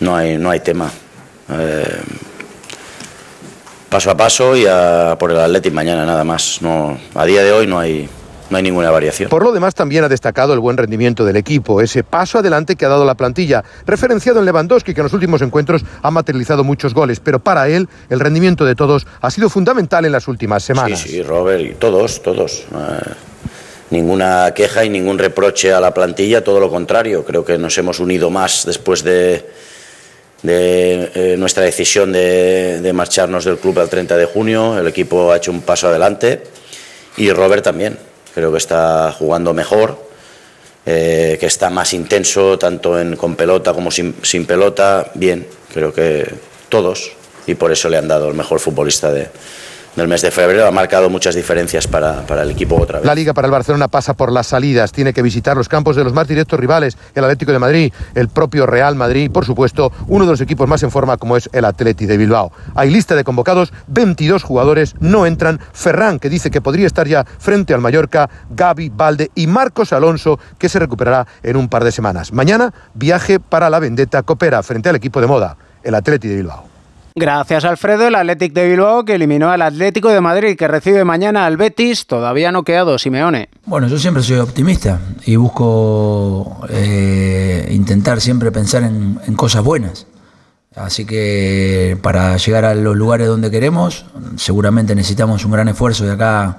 [0.00, 0.90] No hay, no hay tema.
[1.50, 2.00] Eh,
[3.94, 6.58] paso a paso y a por el Athletic mañana nada más.
[6.60, 8.08] No, a día de hoy no hay,
[8.50, 9.30] no hay ninguna variación.
[9.30, 12.84] Por lo demás, también ha destacado el buen rendimiento del equipo, ese paso adelante que
[12.84, 16.92] ha dado la plantilla, referenciado en Lewandowski, que en los últimos encuentros ha materializado muchos
[16.92, 20.98] goles, pero para él el rendimiento de todos ha sido fundamental en las últimas semanas.
[20.98, 22.64] Sí, sí, Robert, y todos, todos.
[22.72, 23.10] Eh,
[23.90, 27.24] ninguna queja y ningún reproche a la plantilla, todo lo contrario.
[27.24, 29.48] Creo que nos hemos unido más después de,
[30.44, 34.78] de eh, nuestra decisión de, marcharnos del club el 30 de junio.
[34.78, 36.44] El equipo ha hecho un paso adelante
[37.16, 37.98] y Robert también
[38.34, 39.96] creo que está jugando mejor,
[40.84, 45.10] eh, que está más intenso, tanto en, con pelota como sin, sin pelota.
[45.14, 46.28] Bien, creo que
[46.68, 47.12] todos.
[47.46, 49.28] y por eso le han dado el mejor futbolista de,
[49.96, 50.66] del mes de febrero.
[50.66, 53.06] Ha marcado muchas diferencias para, para, el equipo otra vez.
[53.06, 54.92] La liga para el Barcelona pasa por las salidas.
[54.92, 58.28] Tiene que visitar los campos de los más directos rivales, el Atlético de Madrid, el
[58.28, 61.48] propio Real Madrid y, por supuesto, uno de los equipos más en forma como es
[61.52, 62.52] el Atleti de Bilbao.
[62.74, 65.60] Hay lista de convocados, 22 jugadores no entran.
[65.72, 70.38] Ferran, que dice que podría estar ya frente al Mallorca, Gaby, Valde y Marcos Alonso,
[70.58, 72.32] que se recuperará en un par de semanas.
[72.32, 76.73] Mañana, viaje para la Vendetta Copera frente al equipo de moda, el Atleti de Bilbao.
[77.16, 81.46] Gracias Alfredo, el Athletic de Bilbao que eliminó al Atlético de Madrid que recibe mañana
[81.46, 83.50] al Betis, todavía no quedado Simeone.
[83.66, 90.08] Bueno, yo siempre soy optimista y busco eh, intentar siempre pensar en, cosas buenas.
[90.74, 96.14] Así que para llegar a los lugares donde queremos, seguramente necesitamos un gran esfuerzo de
[96.14, 96.58] acá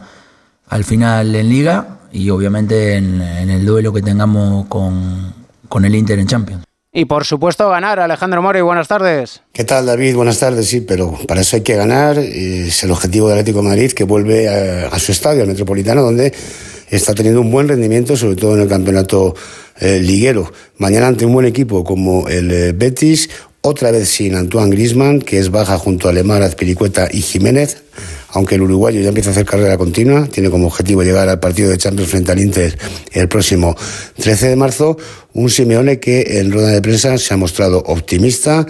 [0.70, 5.34] al final en liga y obviamente en, en el duelo que tengamos con,
[5.68, 6.66] con el Inter en Champions.
[6.98, 9.42] Y por supuesto ganar, Alejandro Mori, buenas tardes.
[9.52, 10.16] ¿Qué tal David?
[10.16, 12.18] Buenas tardes, sí, pero para eso hay que ganar.
[12.18, 16.02] Es el objetivo del Atlético de Madrid que vuelve a, a, su estadio, al Metropolitano,
[16.02, 16.34] donde
[16.90, 19.36] está teniendo un buen rendimiento, sobre todo en el campeonato
[19.82, 20.50] eh, liguero.
[20.78, 23.30] Mañana ante un buen equipo como el eh, Betis,
[23.60, 27.84] otra vez sin Antoine Grisman, que es baja junto a Lemar, Azpilicueta y Jiménez,
[28.36, 31.70] aunque el uruguayo ya empieza a hacer carrera continua, tiene como objetivo llegar al partido
[31.70, 32.78] de Champions frente al Inter
[33.14, 33.76] el próximo
[34.18, 34.98] 13 de marzo,
[35.34, 38.66] un Simeone que en rueda de prensa se ha mostrado optimista,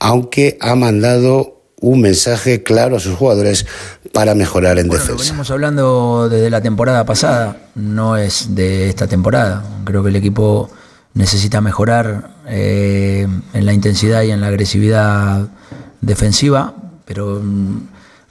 [0.00, 3.66] aunque ha mandado un mensaje claro a sus jugadores
[4.14, 5.22] para mejorar en bueno, defensa.
[5.22, 9.62] Lo venimos hablando desde la temporada pasada, no es de esta temporada.
[9.84, 10.70] Creo que el equipo
[11.12, 15.46] necesita mejorar eh, en la intensidad y en la agresividad
[16.00, 17.42] defensiva, pero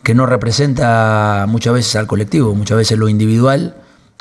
[0.04, 3.76] que no representa muchas veces al colectivo, muchas veces lo individual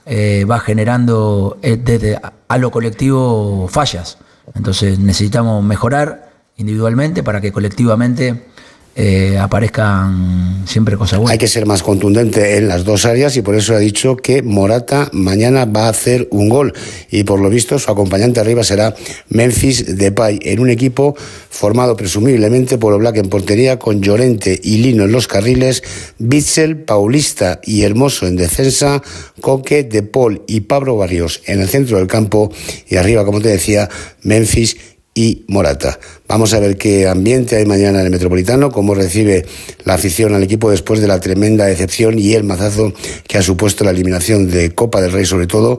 [0.07, 2.19] eh, va generando eh, desde
[2.49, 4.19] a lo colectivo fallas.
[4.55, 8.47] Entonces necesitamos mejorar individualmente para que colectivamente
[8.95, 11.33] eh, aparezcan siempre cosas buenas.
[11.33, 14.43] Hay que ser más contundente en las dos áreas y por eso ha dicho que
[14.43, 16.75] Morata mañana va a hacer un gol
[17.11, 18.95] y por lo visto su acompañante arriba será
[19.29, 21.17] Memphis Depay en un equipo
[21.49, 25.83] formado presumiblemente por Oblak en portería con Llorente y Lino en los carriles,
[26.19, 29.03] Bitzel, Paulista y Hermoso en defensa,
[29.41, 32.53] Coque, De Paul y Pablo Barrios en el centro del campo
[32.89, 33.89] y arriba, como te decía,
[34.23, 34.77] Memphis
[35.15, 35.99] y Morata.
[36.27, 39.47] Vamos a ver qué ambiente hay mañana en el Metropolitano, cómo recibe
[39.85, 42.93] la afición al equipo después de la tremenda decepción y el mazazo
[43.27, 45.79] que ha supuesto la eliminación de Copa del Rey, sobre todo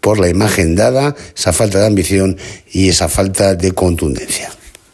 [0.00, 2.36] por la imagen dada, esa falta de ambición
[2.70, 4.50] y esa falta de contundencia.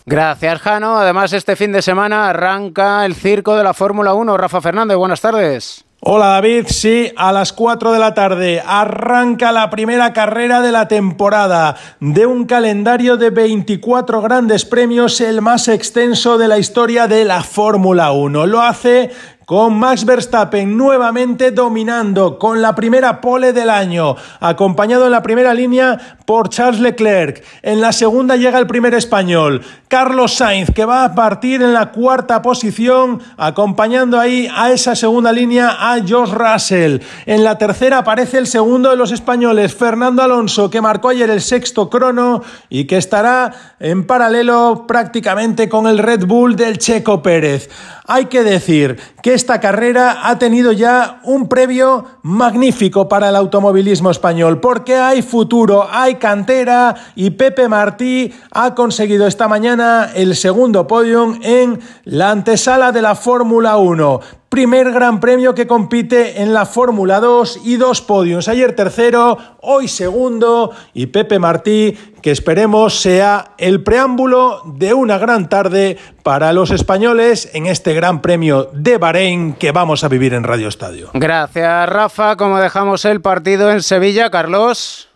[0.06, 0.98] Gracias, Jano.
[0.98, 4.36] Además, este fin de semana arranca el circo de la Fórmula 1.
[4.36, 5.84] Rafa Fernández, buenas tardes.
[6.02, 10.88] Hola David, sí, a las 4 de la tarde arranca la primera carrera de la
[10.88, 17.26] temporada de un calendario de 24 grandes premios, el más extenso de la historia de
[17.26, 18.46] la Fórmula 1.
[18.46, 19.10] Lo hace
[19.50, 25.52] con Max Verstappen nuevamente dominando con la primera pole del año, acompañado en la primera
[25.54, 27.42] línea por Charles Leclerc.
[27.62, 31.90] En la segunda llega el primer español, Carlos Sainz, que va a partir en la
[31.90, 37.00] cuarta posición, acompañando ahí a esa segunda línea a George Russell.
[37.26, 41.40] En la tercera aparece el segundo de los españoles, Fernando Alonso, que marcó ayer el
[41.40, 47.68] sexto crono y que estará en paralelo prácticamente con el Red Bull del Checo Pérez.
[48.12, 54.10] Hay que decir que esta carrera ha tenido ya un previo magnífico para el automovilismo
[54.10, 60.88] español, porque hay futuro, hay cantera y Pepe Martí ha conseguido esta mañana el segundo
[60.88, 66.66] podium en la antesala de la Fórmula 1 primer gran premio que compite en la
[66.66, 68.48] Fórmula 2 y dos podios.
[68.48, 75.48] Ayer tercero, hoy segundo y Pepe Martí, que esperemos sea el preámbulo de una gran
[75.48, 80.42] tarde para los españoles en este gran premio de Bahrein que vamos a vivir en
[80.42, 81.10] Radio Estadio.
[81.14, 82.36] Gracias, Rafa.
[82.36, 85.09] Como dejamos el partido en Sevilla, Carlos.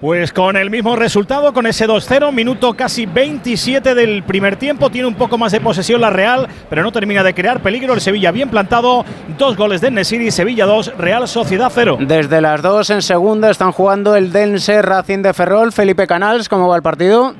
[0.00, 5.06] Pues con el mismo resultado, con ese 2-0, minuto casi 27 del primer tiempo, tiene
[5.06, 7.92] un poco más de posesión la Real, pero no termina de crear peligro.
[7.92, 9.04] El Sevilla bien plantado,
[9.36, 11.98] dos goles de Nesiri, Sevilla 2, Real Sociedad 0.
[12.00, 15.70] Desde las dos en segunda están jugando el Dense Racing de Ferrol.
[15.70, 17.34] Felipe Canals, ¿cómo va el partido?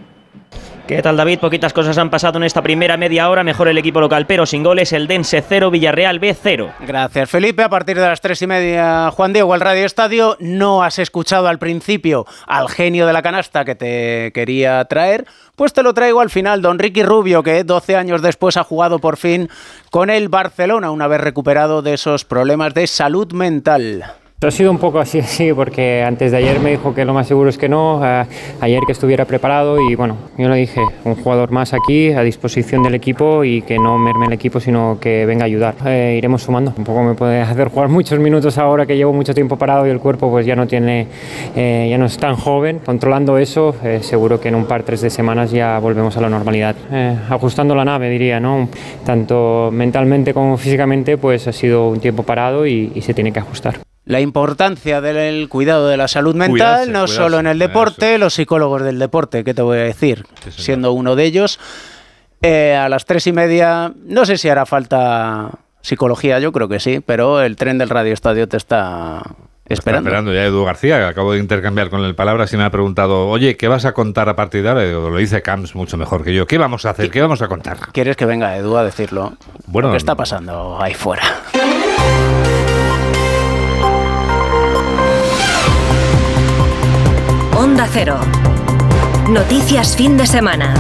[0.91, 1.39] ¿Qué tal David?
[1.39, 3.45] Poquitas cosas han pasado en esta primera media hora.
[3.45, 4.93] Mejor el equipo local, pero sin goles.
[4.93, 6.73] El Dense 0, Villarreal B 0.
[6.81, 7.63] Gracias Felipe.
[7.63, 10.37] A partir de las tres y media, Juan Diego, al Radio Estadio.
[10.41, 15.27] No has escuchado al principio al genio de la canasta que te quería traer.
[15.55, 18.99] Pues te lo traigo al final, don Ricky Rubio, que 12 años después ha jugado
[18.99, 19.49] por fin
[19.93, 24.07] con el Barcelona, una vez recuperado de esos problemas de salud mental.
[24.43, 27.27] Ha sido un poco así, sí, porque antes de ayer me dijo que lo más
[27.27, 28.25] seguro es que no, eh,
[28.63, 32.83] ayer que estuviera preparado y bueno, yo le dije, un jugador más aquí a disposición
[32.83, 35.75] del equipo y que no merme el equipo, sino que venga a ayudar.
[35.85, 39.35] Eh, iremos sumando, un poco me puede hacer jugar muchos minutos ahora que llevo mucho
[39.35, 41.07] tiempo parado y el cuerpo pues ya no tiene,
[41.55, 42.81] eh, ya no es tan joven.
[42.83, 46.77] Controlando eso, seguro que en un par, tres de semanas ya volvemos a la normalidad.
[47.29, 48.71] ajustando la nave, diría, ¿no?
[49.05, 53.41] Tanto mentalmente como físicamente, pues ha sido un tiempo parado y, y se tiene que
[53.41, 58.35] ajustar la importancia del cuidado de la salud mental, no solo en el deporte, los
[58.35, 60.27] psicólogos del deporte, ¿qué te voy a decir?
[60.49, 61.61] Siendo uno de ellos,
[62.43, 65.51] eh, a las tres y media, no sé si hará falta
[65.83, 69.23] psicología, yo creo que sí, pero el tren del Radio Estadio te está
[69.67, 70.09] esperando.
[70.09, 72.71] Está esperando ya Edu García, que acabo de intercambiar con él palabras y me ha
[72.71, 74.85] preguntado, oye, ¿qué vas a contar a partir de ahora?
[74.85, 76.47] lo dice Camps mucho mejor que yo.
[76.47, 77.11] ¿Qué vamos a hacer?
[77.11, 77.79] ¿Qué, vamos a contar?
[77.93, 79.35] ¿Quieres que venga Edu a decirlo?
[79.67, 81.23] Bueno, ¿qué está pasando ahí fuera?
[87.71, 88.19] Onda Cero.
[89.29, 90.75] Noticias fin de semana.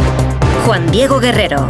[0.66, 1.68] Juan Diego Guerrero.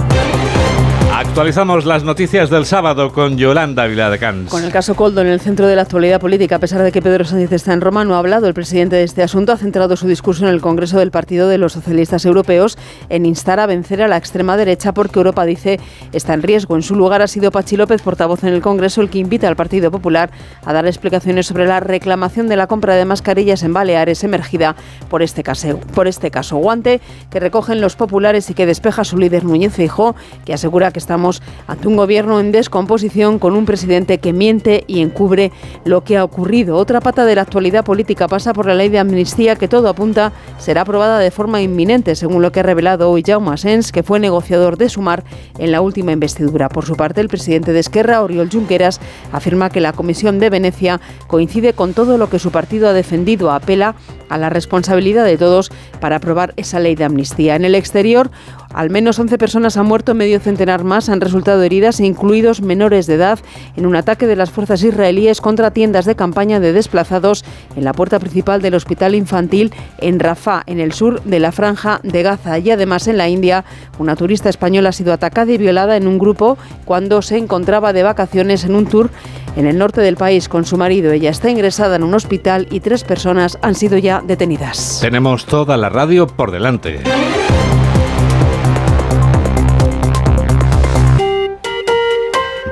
[1.20, 4.48] Actualizamos las noticias del sábado con Yolanda Viladecans.
[4.48, 7.02] Con el caso Coldo en el centro de la actualidad política, a pesar de que
[7.02, 8.46] Pedro Sánchez está en Roma, no ha hablado.
[8.46, 11.58] El presidente de este asunto ha centrado su discurso en el Congreso del Partido de
[11.58, 12.78] los Socialistas Europeos
[13.10, 15.78] en instar a vencer a la extrema derecha porque Europa, dice,
[16.12, 16.74] está en riesgo.
[16.74, 19.56] En su lugar ha sido Pachi López, portavoz en el Congreso, el que invita al
[19.56, 20.30] Partido Popular
[20.64, 24.74] a dar explicaciones sobre la reclamación de la compra de mascarillas en Baleares emergida
[25.10, 25.80] por este caso.
[25.94, 30.16] Por este caso, guante que recogen los populares y que despeja su líder Núñez Feijó,
[30.46, 34.84] que asegura que está estamos ante un gobierno en descomposición con un presidente que miente
[34.86, 35.50] y encubre
[35.84, 36.76] lo que ha ocurrido.
[36.76, 40.32] Otra pata de la actualidad política pasa por la ley de amnistía que todo apunta
[40.58, 44.20] será aprobada de forma inminente, según lo que ha revelado hoy Jaume Asens, que fue
[44.20, 45.24] negociador de Sumar
[45.58, 46.68] en la última investidura.
[46.68, 49.00] Por su parte, el presidente de Esquerra, Oriol Junqueras,
[49.32, 53.50] afirma que la Comisión de Venecia coincide con todo lo que su partido ha defendido.
[53.50, 53.96] Apela
[54.28, 57.56] a la responsabilidad de todos para aprobar esa ley de amnistía.
[57.56, 58.30] En el exterior,
[58.72, 63.14] al menos 11 personas han muerto, medio centenar más han resultado heridas, incluidos menores de
[63.14, 63.38] edad,
[63.76, 67.44] en un ataque de las fuerzas israelíes contra tiendas de campaña de desplazados
[67.76, 72.00] en la puerta principal del hospital infantil en Rafah, en el sur de la franja
[72.02, 72.58] de Gaza.
[72.58, 73.64] Y además en la India,
[73.98, 78.02] una turista española ha sido atacada y violada en un grupo cuando se encontraba de
[78.02, 79.10] vacaciones en un tour
[79.56, 81.12] en el norte del país con su marido.
[81.12, 84.98] Ella está ingresada en un hospital y tres personas han sido ya detenidas.
[85.00, 87.00] Tenemos toda la radio por delante.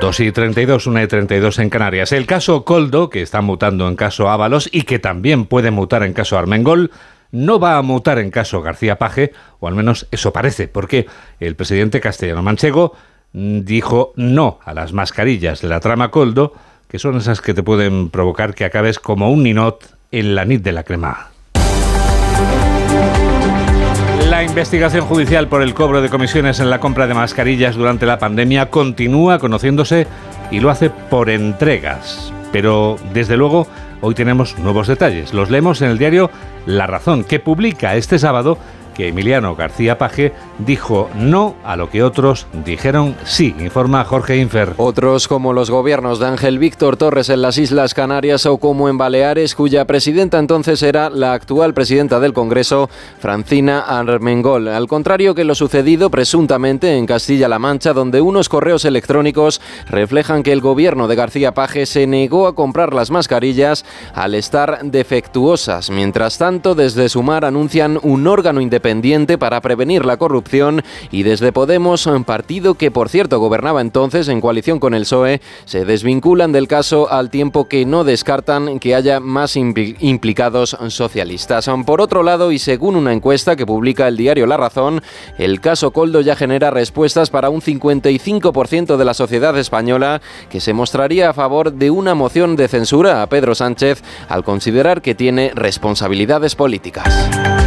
[0.09, 2.11] Dos y 32, 1 y 32 en Canarias.
[2.13, 6.13] El caso Coldo, que está mutando en caso Ábalos y que también puede mutar en
[6.13, 6.89] caso Armengol,
[7.31, 11.05] no va a mutar en caso García Paje, o al menos eso parece, porque
[11.39, 12.95] el presidente castellano manchego
[13.33, 16.53] dijo no a las mascarillas de la trama Coldo,
[16.87, 20.63] que son esas que te pueden provocar que acabes como un ninot en la nit
[20.63, 21.29] de la crema.
[24.39, 28.19] La investigación judicial por el cobro de comisiones en la compra de mascarillas durante la
[28.19, 30.07] pandemia continúa conociéndose
[30.49, 32.31] y lo hace por entregas.
[32.53, 33.67] Pero, desde luego,
[33.99, 35.33] hoy tenemos nuevos detalles.
[35.33, 36.31] Los leemos en el diario
[36.65, 38.57] La Razón, que publica este sábado
[38.99, 44.73] que Emiliano García Paje dijo no a lo que otros dijeron sí, informa Jorge Infer.
[44.75, 48.97] Otros como los gobiernos de Ángel Víctor Torres en las Islas Canarias o como en
[48.97, 54.67] Baleares, cuya presidenta entonces era la actual presidenta del Congreso, Francina Armengol.
[54.67, 60.51] Al contrario que lo sucedido presuntamente en Castilla-La Mancha, donde unos correos electrónicos reflejan que
[60.51, 65.89] el gobierno de García Paje se negó a comprar las mascarillas al estar defectuosas.
[65.89, 68.88] Mientras tanto, desde Sumar anuncian un órgano independiente
[69.37, 74.41] para prevenir la corrupción y desde Podemos, un partido que por cierto gobernaba entonces en
[74.41, 79.19] coalición con el PSOE, se desvinculan del caso al tiempo que no descartan que haya
[79.19, 81.69] más implicados socialistas.
[81.85, 85.03] Por otro lado, y según una encuesta que publica el diario La Razón,
[85.37, 90.73] el caso Coldo ya genera respuestas para un 55% de la sociedad española que se
[90.73, 95.51] mostraría a favor de una moción de censura a Pedro Sánchez al considerar que tiene
[95.53, 97.58] responsabilidades políticas.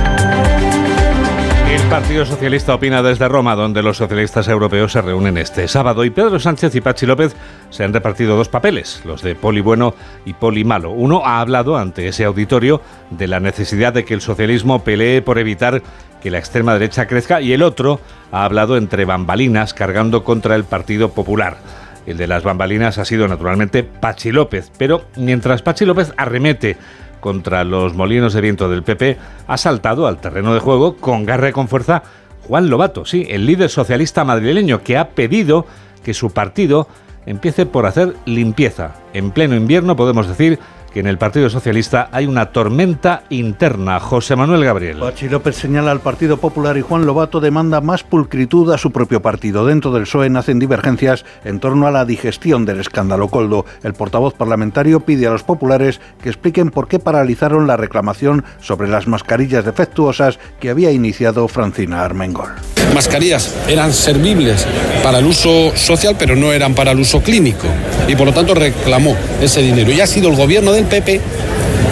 [1.73, 6.11] El Partido Socialista opina desde Roma, donde los socialistas europeos se reúnen este sábado y
[6.11, 7.35] Pedro Sánchez y Pachi López
[7.70, 9.95] se han repartido dos papeles, los de poli bueno
[10.27, 10.91] y poli malo.
[10.91, 15.39] Uno ha hablado ante ese auditorio de la necesidad de que el socialismo pelee por
[15.39, 15.83] evitar
[16.23, 18.01] que la extrema derecha crezca y el otro
[18.33, 21.57] ha hablado entre bambalinas cargando contra el Partido Popular.
[22.05, 26.77] El de las bambalinas ha sido naturalmente Pachi López, pero mientras Pachi López arremete
[27.23, 29.16] contra los molinos de viento del PP,
[29.47, 32.03] ha saltado al terreno de juego con garra y con fuerza
[32.49, 35.64] Juan Lobato, sí, el líder socialista madrileño que ha pedido
[36.03, 36.89] que su partido
[37.25, 38.97] empiece por hacer limpieza.
[39.14, 40.59] En pleno invierno podemos decir
[40.93, 44.01] que en el Partido Socialista hay una tormenta interna.
[44.01, 44.99] José Manuel Gabriel.
[45.01, 49.22] Pachi López señala al Partido Popular y Juan Lobato demanda más pulcritud a su propio
[49.22, 49.66] partido.
[49.66, 53.64] Dentro del PSOE nacen divergencias en torno a la digestión del escándalo Coldo.
[53.82, 58.88] El portavoz parlamentario pide a los populares que expliquen por qué paralizaron la reclamación sobre
[58.88, 62.51] las mascarillas defectuosas que había iniciado Francina Armengol.
[62.95, 64.66] Mascarillas eran servibles
[65.03, 67.66] para el uso social, pero no eran para el uso clínico.
[68.07, 69.90] Y por lo tanto reclamó ese dinero.
[69.93, 71.20] Y ha sido el gobierno PP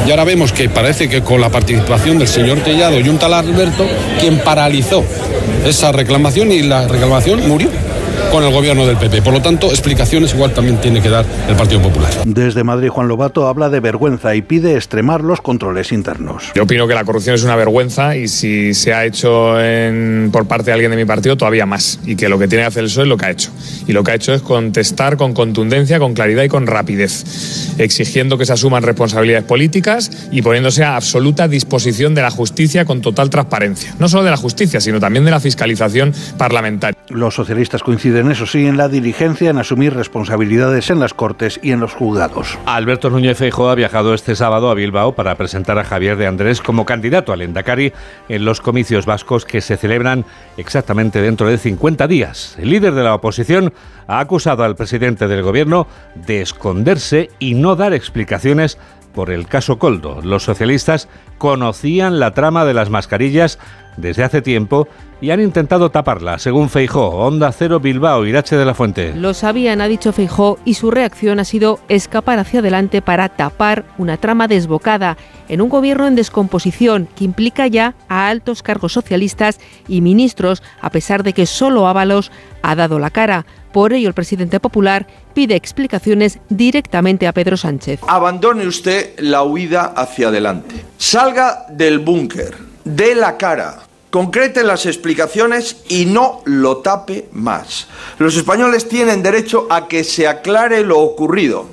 [0.07, 3.35] y ahora vemos que parece que con la participación del señor Tellado y un tal
[3.35, 3.87] Alberto,
[4.19, 5.05] quien paralizó
[5.67, 7.69] esa reclamación y la reclamación murió
[8.31, 9.23] con el gobierno del PP.
[9.23, 12.11] Por lo tanto, explicaciones igual también tiene que dar el Partido Popular.
[12.25, 16.53] Desde Madrid, Juan Lobato habla de vergüenza y pide extremar los controles internos.
[16.55, 20.47] Yo opino que la corrupción es una vergüenza y si se ha hecho en, por
[20.47, 21.99] parte de alguien de mi partido, todavía más.
[22.05, 23.51] Y que lo que tiene que hacer el PSOE es lo que ha hecho.
[23.87, 28.39] Y lo que ha hecho es contestar con contundencia, con claridad y con rapidez, exigiendo
[28.39, 33.31] que se asuman responsabilidades políticas y poniéndose a absoluta disposición de la justicia con total
[33.31, 33.95] transparencia.
[33.99, 37.00] No solo de la justicia, sino también de la fiscalización parlamentaria.
[37.11, 41.73] Los socialistas coinciden eso sí, en la diligencia en asumir responsabilidades en las Cortes y
[41.73, 42.57] en los juzgados.
[42.67, 46.61] Alberto Núñez Feijóo ha viajado este sábado a Bilbao para presentar a Javier de Andrés
[46.61, 47.93] como candidato al Endacari
[48.29, 50.25] en los comicios vascos que se celebran
[50.57, 52.57] exactamente dentro de 50 días.
[52.61, 53.73] El líder de la oposición
[54.07, 58.79] ha acusado al presidente del gobierno de esconderse y no dar explicaciones
[59.13, 60.21] por el caso Coldo.
[60.23, 61.09] Los socialistas
[61.39, 63.59] conocían la trama de las mascarillas
[63.97, 64.89] desde hace tiempo
[65.21, 69.13] y han intentado taparla, según Feijó, Onda Cero Bilbao, Irache de la Fuente.
[69.15, 73.85] Lo sabían, ha dicho Feijó, y su reacción ha sido escapar hacia adelante para tapar
[73.99, 75.17] una trama desbocada
[75.49, 79.59] en un gobierno en descomposición que implica ya a altos cargos socialistas
[79.89, 82.31] y ministros, a pesar de que solo Ábalos
[82.63, 83.45] ha dado la cara.
[83.73, 88.01] Por ello, el presidente popular pide explicaciones directamente a Pedro Sánchez.
[88.07, 90.85] Abandone usted la huida hacia adelante.
[90.99, 93.79] Salga del búnker, dé la cara,
[94.11, 97.87] concrete las explicaciones y no lo tape más.
[98.19, 101.67] Los españoles tienen derecho a que se aclare lo ocurrido.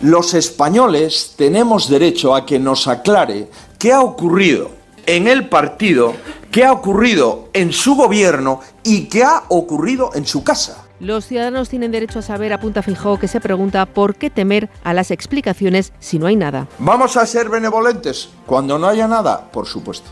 [0.00, 4.70] Los españoles tenemos derecho a que nos aclare qué ha ocurrido
[5.06, 6.14] en el partido,
[6.50, 10.84] qué ha ocurrido en su gobierno y qué ha ocurrido en su casa.
[11.00, 14.94] Los ciudadanos tienen derecho a saber, apunta Fijó, que se pregunta por qué temer a
[14.94, 16.68] las explicaciones si no hay nada.
[16.78, 19.50] ¿Vamos a ser benevolentes cuando no haya nada?
[19.50, 20.08] Por supuesto.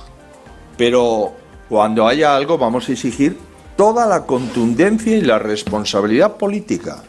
[0.77, 1.33] Pero
[1.71, 3.39] cuando haya algo vamos a exigir
[3.77, 7.05] toda la contundencia y la responsabilidad política.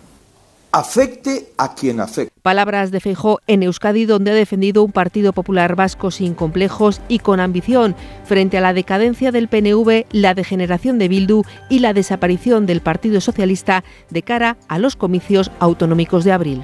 [0.72, 2.32] Afecte a quien afecte.
[2.44, 7.20] Palabras de Feijó en Euskadi, donde ha defendido un Partido Popular vasco sin complejos y
[7.20, 12.68] con ambición frente a la decadencia del PNV, la degeneración de Bildu y la desaparición
[12.68, 16.64] del Partido Socialista de cara a los comicios autonómicos de abril.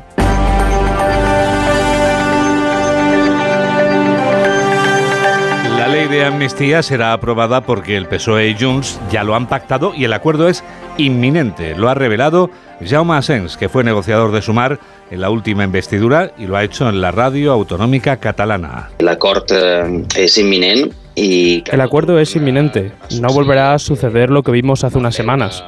[5.98, 10.04] Ley de amnistía será aprobada porque el PSOE y Junts ya lo han pactado y
[10.04, 10.64] el acuerdo es
[10.98, 11.76] inminente.
[11.76, 12.52] Lo ha revelado
[12.86, 14.80] Jaume Asens, que fue negociador de Sumar
[15.10, 18.90] en la última investidura y lo ha hecho en la radio autonómica catalana.
[19.00, 21.64] El acuerdo eh, es inminente y...
[21.72, 22.92] El acuerdo es inminente.
[23.20, 25.64] No volverá a suceder lo que vimos hace unas semanas.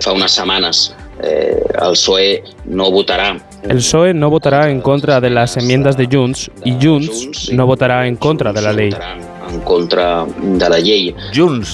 [0.00, 0.96] Fa unas semanas.
[1.22, 3.36] Eh, el PSOE no votará.
[3.64, 8.06] El PSOE no votará en contra de las enmiendas de Junts y Junts no votará
[8.06, 8.90] en contra de la ley
[9.50, 10.78] en contra de la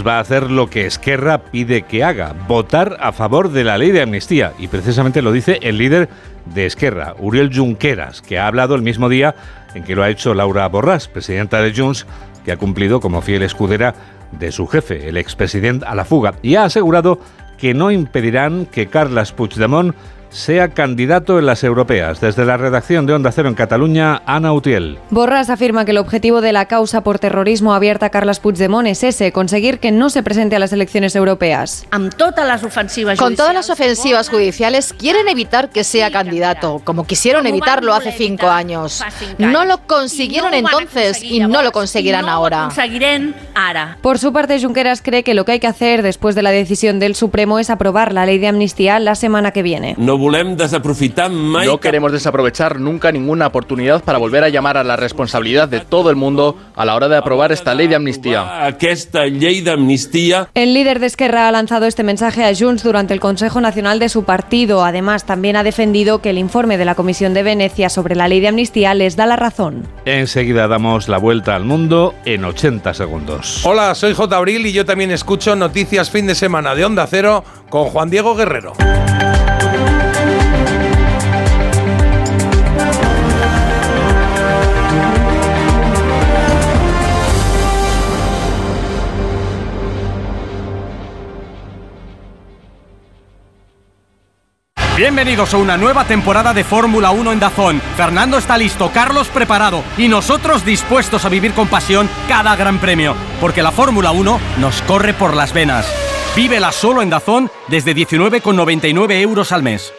[0.07, 3.91] va a hacer lo que Esquerra pide que haga, votar a favor de la ley
[3.91, 4.53] de amnistía.
[4.59, 6.09] Y precisamente lo dice el líder
[6.47, 9.35] de Esquerra, Uriel Junqueras, que ha hablado el mismo día
[9.75, 12.07] en que lo ha hecho Laura Borràs, presidenta de Junts,
[12.45, 13.95] que ha cumplido como fiel escudera
[14.33, 17.19] de su jefe, el expresidente a la fuga, y ha asegurado
[17.59, 19.95] que no impedirán que Carles Puigdemont
[20.35, 22.21] sea candidato en las europeas.
[22.21, 24.99] Desde la redacción de Onda Cero en Cataluña, Ana Utiel.
[25.11, 29.05] Borras afirma que el objetivo de la causa por terrorismo abierta a Carles Puigdemont es
[29.05, 31.87] ese, conseguir que no se presente a las elecciones europeas.
[31.91, 37.07] Con todas las ofensivas Con todas las ofensivas judiciales quieren evitar que sea candidato, como
[37.07, 39.03] quisieron evitarlo hace cinco años.
[39.39, 42.69] No lo consiguieron entonces y no lo conseguirán ahora.
[44.03, 46.99] Por su parte, Junqueras cree que lo que hay que hacer después de la decisión
[46.99, 49.95] del Supremo es aprobar la ley de amnistía la semana que viene.
[49.99, 50.19] No
[51.81, 56.17] queremos desaprovechar nunca ninguna oportunidad para volver a llamar a la responsabilidad de todo el
[56.17, 58.69] mundo a la hora de aprobar esta ley de amnistía.
[60.55, 64.09] El líder de Esquerra ha lanzado este mensaje a Junts durante el Consejo Nacional de
[64.09, 64.85] su partido.
[64.85, 68.41] Además, también ha defendido que el informe de la Comisión de Venecia sobre la ley
[68.41, 69.87] de amnistía les da la razón.
[70.05, 73.65] Enseguida damos la vuelta al mundo en 80 segundos.
[73.65, 74.37] Hola, soy J.
[74.37, 78.35] Abril y yo también escucho Noticias Fin de Semana de Onda Cero con Juan Diego
[78.35, 78.73] Guerrero.
[94.97, 97.81] Bienvenidos a una nueva temporada de Fórmula 1 en Dazón.
[97.97, 103.17] Fernando está listo, Carlos preparado y nosotros dispuestos a vivir con pasión cada gran premio,
[103.41, 105.93] porque la Fórmula 1 nos corre por las venas.
[106.37, 109.93] Vívela solo en Dazón desde 19,99 euros al mes.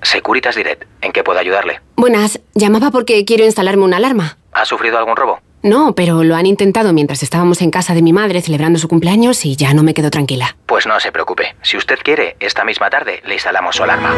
[0.00, 1.80] Securitas Direct, ¿en qué puedo ayudarle?
[1.96, 4.38] Buenas, llamaba porque quiero instalarme una alarma.
[4.52, 5.40] ¿Ha sufrido algún robo?
[5.62, 9.44] No, pero lo han intentado mientras estábamos en casa de mi madre celebrando su cumpleaños
[9.44, 10.56] y ya no me quedo tranquila.
[10.66, 11.54] Pues no se preocupe.
[11.62, 14.12] Si usted quiere, esta misma tarde le instalamos su alarma.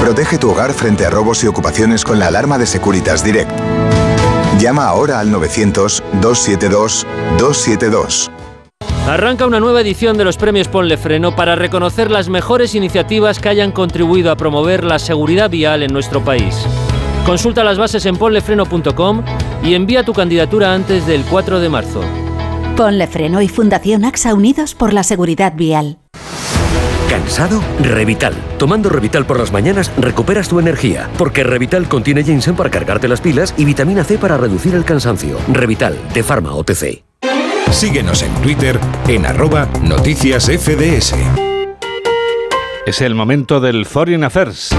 [0.00, 3.50] Protege tu hogar frente a robos y ocupaciones con la alarma de Securitas Direct.
[4.58, 8.30] Llama ahora al 900-272-272.
[9.06, 13.50] Arranca una nueva edición de los premios Ponle Freno para reconocer las mejores iniciativas que
[13.50, 16.66] hayan contribuido a promover la seguridad vial en nuestro país.
[17.26, 19.24] Consulta las bases en ponlefreno.com
[19.64, 22.00] y envía tu candidatura antes del 4 de marzo.
[22.76, 25.98] Ponle Freno y Fundación AXA Unidos por la Seguridad Vial.
[27.10, 27.60] ¿Cansado?
[27.80, 28.34] Revital.
[28.58, 33.20] Tomando Revital por las mañanas recuperas tu energía, porque Revital contiene ginseng para cargarte las
[33.20, 35.36] pilas y vitamina C para reducir el cansancio.
[35.52, 37.02] Revital, de Pharma OTC.
[37.72, 41.14] Síguenos en Twitter en arroba noticias FDS.
[42.86, 44.70] Es el momento del Foreign Affairs.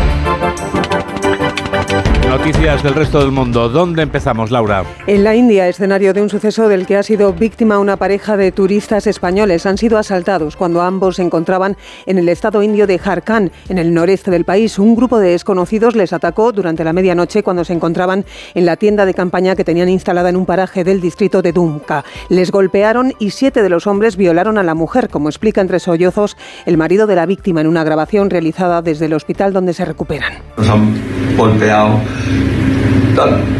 [2.29, 3.69] Noticias del resto del mundo.
[3.69, 4.83] ¿Dónde empezamos, Laura?
[5.07, 8.51] En la India, escenario de un suceso del que ha sido víctima una pareja de
[8.51, 9.65] turistas españoles.
[9.65, 13.93] Han sido asaltados cuando ambos se encontraban en el estado indio de Jharkhand, en el
[13.93, 14.77] noreste del país.
[14.77, 19.05] Un grupo de desconocidos les atacó durante la medianoche cuando se encontraban en la tienda
[19.05, 22.03] de campaña que tenían instalada en un paraje del distrito de Dumka.
[22.27, 26.35] Les golpearon y siete de los hombres violaron a la mujer, como explica entre sollozos
[26.65, 30.33] el marido de la víctima en una grabación realizada desde el hospital donde se recuperan.
[30.57, 30.93] Nos han
[31.37, 31.99] golpeado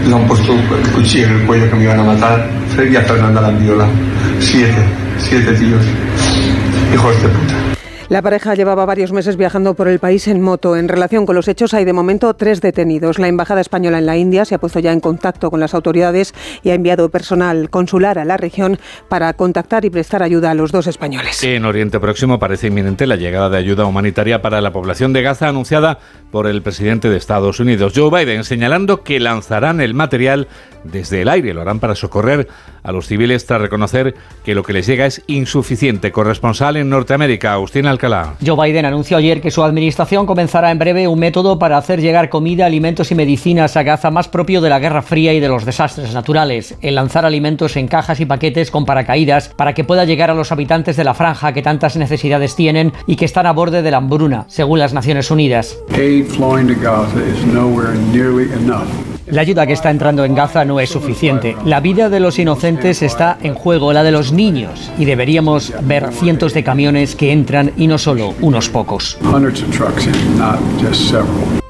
[0.08, 2.50] le han puesto el cuchillo en el cuello que me iban a matar.
[2.76, 3.88] Fred y a Fernanda la.
[4.40, 4.84] Siete,
[5.18, 5.84] siete tíos.
[6.94, 7.57] Hijos de puta.
[8.10, 10.78] La pareja llevaba varios meses viajando por el país en moto.
[10.78, 13.20] En relación con los hechos hay de momento tres detenidos.
[13.20, 16.34] La Embajada Española en la India se ha puesto ya en contacto con las autoridades
[16.64, 18.80] y ha enviado personal consular a la región
[19.10, 21.44] para contactar y prestar ayuda a los dos españoles.
[21.44, 25.50] En Oriente Próximo parece inminente la llegada de ayuda humanitaria para la población de Gaza
[25.50, 26.00] anunciada
[26.32, 30.48] por el presidente de Estados Unidos, Joe Biden, señalando que lanzarán el material
[30.92, 31.54] desde el aire.
[31.54, 32.48] Lo harán para socorrer
[32.84, 36.12] a los civiles tras reconocer que lo que les llega es insuficiente.
[36.12, 38.36] Corresponsal en Norteamérica, Agustín Alcalá.
[38.46, 42.30] Joe Biden anunció ayer que su administración comenzará en breve un método para hacer llegar
[42.30, 45.66] comida, alimentos y medicinas a Gaza más propio de la Guerra Fría y de los
[45.66, 46.76] desastres naturales.
[46.82, 50.52] El lanzar alimentos en cajas y paquetes con paracaídas para que pueda llegar a los
[50.52, 53.98] habitantes de la franja que tantas necesidades tienen y que están a borde de la
[53.98, 55.78] hambruna, según las Naciones Unidas.
[59.30, 61.58] La ayuda que está entrando en Gaza no es suficiente.
[61.66, 66.14] La vida de los inocentes está en juego, la de los niños, y deberíamos ver
[66.14, 69.18] cientos de camiones que entran y no solo unos pocos.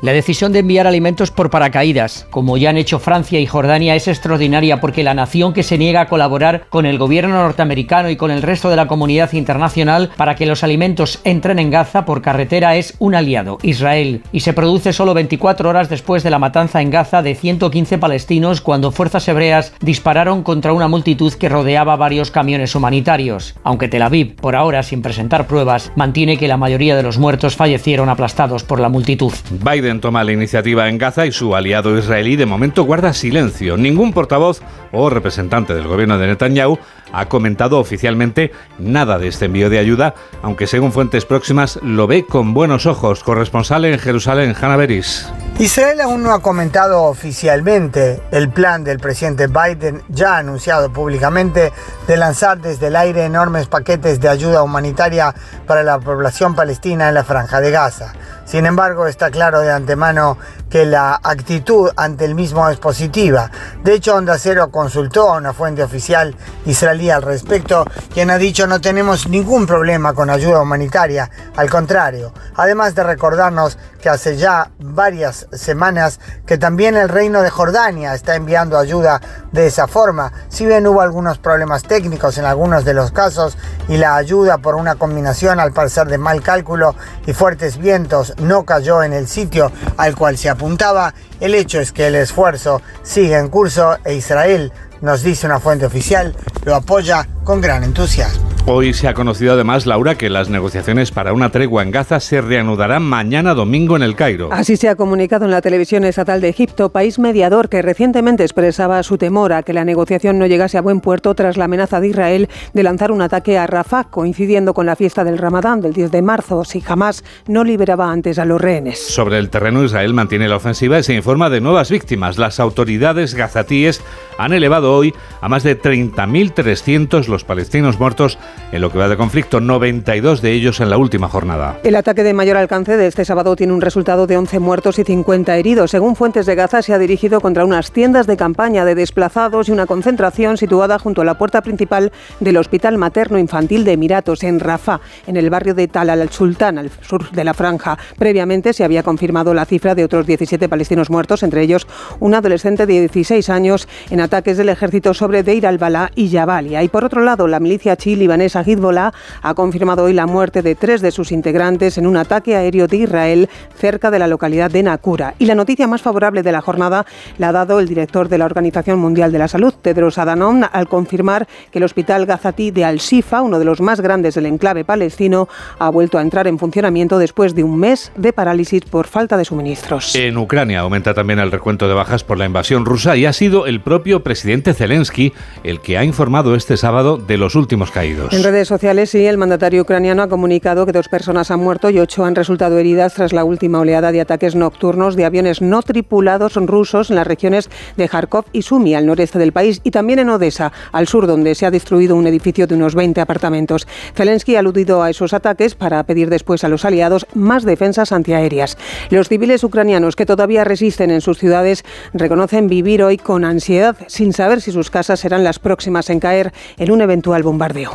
[0.04, 4.08] La decisión de enviar alimentos por paracaídas, como ya han hecho Francia y Jordania, es
[4.08, 8.30] extraordinaria porque la nación que se niega a colaborar con el gobierno norteamericano y con
[8.30, 12.76] el resto de la comunidad internacional para que los alimentos entren en Gaza por carretera
[12.76, 16.92] es un aliado, Israel, y se produce solo 24 horas después de la matanza en
[16.92, 22.76] Gaza de 115 palestinos cuando fuerzas hebreas dispararon contra una multitud que rodeaba varios camiones
[22.76, 23.56] humanitarios.
[23.64, 27.56] Aunque Tel Aviv, por ahora sin presentar pruebas, mantiene que la mayoría de los muertos
[27.56, 29.32] fallecieron aplastados por la multitud.
[29.50, 33.78] Biden toma la iniciativa en Gaza y su aliado israelí de momento guarda silencio.
[33.78, 34.60] Ningún portavoz
[34.92, 36.78] o representante del gobierno de Netanyahu
[37.14, 42.26] ha comentado oficialmente nada de este envío de ayuda, aunque según fuentes próximas lo ve
[42.26, 43.24] con buenos ojos.
[43.24, 45.30] Corresponsal en Jerusalén, Hanna Beris.
[45.60, 51.72] Israel aún no ha comentado oficialmente el plan del presidente Biden, ya anunciado públicamente,
[52.08, 55.36] de lanzar desde el aire enormes paquetes de ayuda humanitaria
[55.68, 58.14] para la población palestina en la franja de Gaza.
[58.46, 60.38] Sin embargo, está claro de antemano
[60.70, 63.50] que la actitud ante el mismo es positiva.
[63.84, 68.68] De hecho, Onda Cero consultó a una fuente oficial israelí al respecto, quien ha dicho
[68.68, 74.72] no tenemos ningún problema con ayuda humanitaria, al contrario, además de recordarnos que hace ya
[74.80, 80.66] varias semanas que también el reino de Jordania está enviando ayuda de esa forma, si
[80.66, 83.58] bien hubo algunos problemas técnicos en algunos de los casos
[83.88, 86.96] y la ayuda por una combinación al parecer de mal cálculo
[87.26, 91.92] y fuertes vientos no cayó en el sitio al cual se apuntaba, el hecho es
[91.92, 96.36] que el esfuerzo sigue en curso e Israel, nos dice una fuente oficial,
[96.66, 98.48] lo apoya con gran entusiasmo.
[98.70, 102.42] Hoy se ha conocido además, Laura, que las negociaciones para una tregua en Gaza se
[102.42, 104.50] reanudarán mañana domingo en el Cairo.
[104.52, 109.02] Así se ha comunicado en la televisión estatal de Egipto, país mediador que recientemente expresaba
[109.04, 112.10] su temor a que la negociación no llegase a buen puerto tras la amenaza de
[112.10, 116.12] Israel de lanzar un ataque a Rafah, coincidiendo con la fiesta del Ramadán del 10
[116.12, 119.00] de marzo, si jamás no liberaba antes a los rehenes.
[119.00, 122.38] Sobre el terreno, Israel mantiene la ofensiva y se informa de nuevas víctimas.
[122.38, 124.02] Las autoridades gazatíes
[124.38, 128.38] han elevado hoy a más de 30.300 los palestinos muertos
[128.72, 131.80] en lo que va de conflicto, 92 de ellos en la última jornada.
[131.84, 135.04] El ataque de mayor alcance de este sábado tiene un resultado de 11 muertos y
[135.04, 135.92] 50 heridos.
[135.92, 139.72] Según fuentes de Gaza, se ha dirigido contra unas tiendas de campaña de desplazados y
[139.72, 144.60] una concentración situada junto a la puerta principal del Hospital Materno Infantil de Emiratos, en
[144.60, 147.98] Rafah, en el barrio de Tal al-Sultán, al sur de la franja.
[148.18, 151.88] Previamente se había confirmado la cifra de otros 17 palestinos muertos, entre ellos
[152.20, 156.84] un adolescente de 16 años, en ataques del ejército sobre Deir al-Balá y Jabalia.
[156.84, 159.12] Y por otro lado, la milicia chií libanesa Hezbollah
[159.42, 162.98] ha confirmado hoy la muerte de tres de sus integrantes en un ataque aéreo de
[162.98, 165.34] Israel cerca de la localidad de Nakura.
[165.40, 167.06] Y la noticia más favorable de la jornada
[167.40, 170.88] la ha dado el director de la Organización Mundial de la Salud, Tedros Adhanom, al
[170.88, 175.50] confirmar que el hospital Gazati de Al-Shifa, uno de los más grandes del enclave palestino,
[175.80, 179.46] ha vuelto a entrar en funcionamiento después de un mes de parálisis por falta de
[179.46, 180.16] suministros.
[180.16, 183.66] En Ucrania aumenta también el recuento de bajas por la invasión rusa y ha sido
[183.66, 188.34] el propio presidente Zelensky el que ha informado este sábado de los últimos caídos.
[188.34, 192.00] En redes sociales, sí, el mandatario ucraniano ha comunicado que dos personas han muerto y
[192.00, 196.56] ocho han resultado heridas tras la última oleada de ataques nocturnos de aviones no tripulados
[196.56, 200.30] rusos en las regiones de Kharkov y Sumy, al noreste del país, y también en
[200.30, 203.88] Odessa, al sur, donde se ha destruido un edificio de unos 20 apartamentos.
[204.16, 208.78] Zelensky ha aludido a esos ataques para pedir después a los aliados más defensas antiaéreas.
[209.10, 214.34] Los civiles ucranianos que todavía resisten en sus ciudades reconocen vivir hoy con ansiedad, sin
[214.34, 217.92] saber si sus casas serán las próximas en caer en un eventual bombardeo.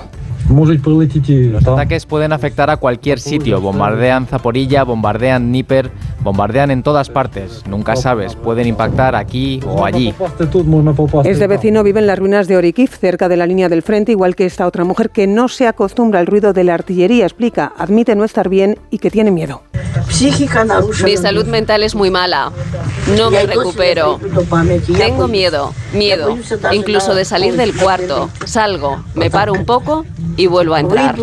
[0.49, 3.61] Los ataques pueden afectar a cualquier sitio.
[3.61, 5.91] Bombardean Zaporilla, bombardean Níper,
[6.21, 7.63] bombardean en todas partes.
[7.67, 10.15] Nunca sabes, pueden impactar aquí o allí.
[11.25, 14.35] Este vecino vive en las ruinas de Orikiv, cerca de la línea del frente, igual
[14.35, 17.25] que esta otra mujer que no se acostumbra al ruido de la artillería.
[17.25, 19.63] Explica, admite no estar bien y que tiene miedo.
[21.05, 22.53] Mi salud mental es muy mala.
[23.17, 24.21] No me recupero.
[24.97, 26.39] Tengo miedo, miedo,
[26.73, 28.31] incluso de salir del cuarto.
[28.45, 30.05] Salgo, me paro un poco
[30.37, 31.17] y vuelvo a entrar.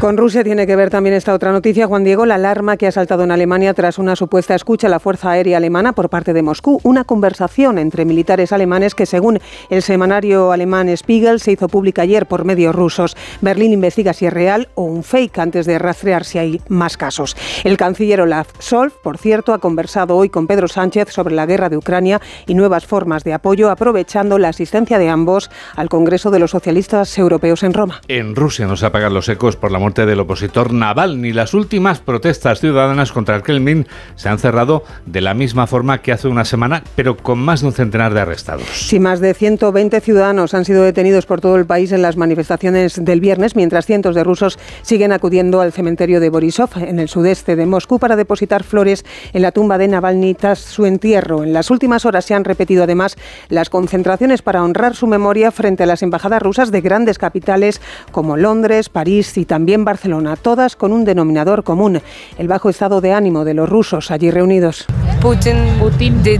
[0.00, 2.92] Con Rusia tiene que ver también esta otra noticia, Juan Diego, la alarma que ha
[2.92, 6.42] saltado en Alemania tras una supuesta escucha a la Fuerza Aérea Alemana por parte de
[6.42, 6.80] Moscú.
[6.82, 12.26] Una conversación entre militares alemanes que, según el semanario alemán Spiegel, se hizo pública ayer
[12.26, 13.16] por medios rusos.
[13.40, 17.36] Berlín investiga si es real o un fake antes de rastrear si hay más casos.
[17.64, 21.68] El canciller Olaf Scholz, por cierto, ha conversado hoy con Pedro Sánchez sobre la guerra
[21.68, 26.38] de Ucrania y nuevas formas de apoyo, aprovechando la asistencia de ambos al Congreso de
[26.38, 28.00] los Socialistas Europeos en Roma.
[28.08, 31.32] En Rusia no se apagan los ecos por la muerte del opositor Navalny.
[31.32, 36.12] Las últimas protestas ciudadanas contra el Kremlin se han cerrado de la misma forma que
[36.12, 38.66] hace una semana, pero con más de un centenar de arrestados.
[38.72, 43.04] Sí, más de 120 ciudadanos han sido detenidos por todo el país en las manifestaciones
[43.04, 47.56] del viernes, mientras cientos de rusos siguen acudiendo al cementerio de Borisov, en el sudeste
[47.56, 51.42] de Moscú, para depositar flores en la tumba de Navalny tras su entierro.
[51.42, 53.09] En las últimas horas se han repetido además
[53.48, 57.80] las concentraciones para honrar su memoria frente a las embajadas rusas de grandes capitales
[58.12, 62.00] como Londres, París y también Barcelona, todas con un denominador común,
[62.38, 64.86] el bajo estado de ánimo de los rusos allí reunidos.
[65.20, 65.56] Putin,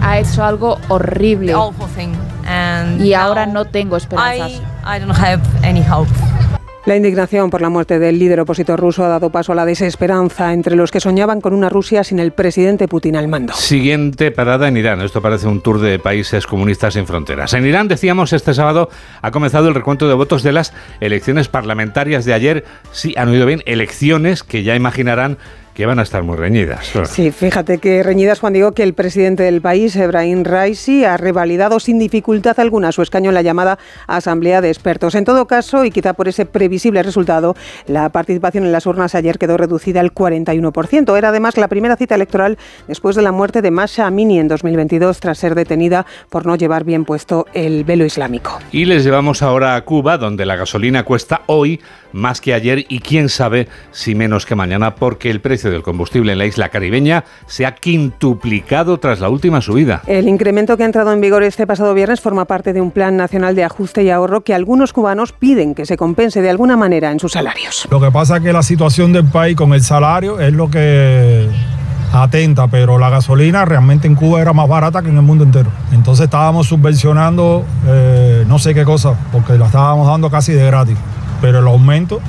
[0.03, 1.55] ha hecho algo horrible
[2.99, 4.61] y ahora no tengo esperanzas.
[6.87, 10.55] La indignación por la muerte del líder opositor ruso ha dado paso a la desesperanza
[10.55, 13.53] entre los que soñaban con una Rusia sin el presidente Putin al mando.
[13.53, 15.03] Siguiente parada en Irán.
[15.03, 17.53] Esto parece un tour de países comunistas sin fronteras.
[17.53, 18.89] En Irán, decíamos, este sábado
[19.21, 22.65] ha comenzado el recuento de votos de las elecciones parlamentarias de ayer.
[22.93, 25.37] Sí, han oído bien, elecciones que ya imaginarán
[25.75, 26.93] que van a estar muy reñidas.
[27.05, 31.81] Sí, fíjate que reñidas, Juan, digo que el presidente del país, Ebrahim Raisi, ha revalidado
[31.81, 35.15] sin dificultad alguna su escaño en la llamada Asamblea de Expertos.
[35.15, 37.55] En todo caso, y quizá por ese previsible resultado,
[37.87, 41.17] la participación en las urnas ayer quedó reducida al 41%.
[41.17, 42.59] Era además la primera cita electoral
[42.89, 46.85] después de la muerte de Masha Amini en 2022 tras ser detenida por no llevar
[46.85, 48.59] bien puesto el velo islámico.
[48.73, 51.81] Y les llevamos ahora a Cuba, donde la gasolina cuesta hoy
[52.13, 56.33] más que ayer y quién sabe si menos que mañana, porque el precio del combustible
[56.33, 60.01] en la isla caribeña se ha quintuplicado tras la última subida.
[60.07, 63.19] El incremento que ha entrado en vigor este pasado viernes forma parte de un plan
[63.19, 67.13] nacional de ajuste y ahorro que algunos cubanos piden que se compense de alguna manera
[67.13, 67.87] en sus salarios.
[67.91, 71.47] Lo que pasa es que la situación del país con el salario es lo que
[72.15, 75.71] atenta, pero la gasolina realmente en Cuba era más barata que en el mundo entero.
[75.93, 77.67] Entonces estábamos subvencionando...
[77.87, 80.97] Eh, no sé qué cosa, porque la estábamos dando casi de gratis.
[81.43, 82.21] Pero el aumento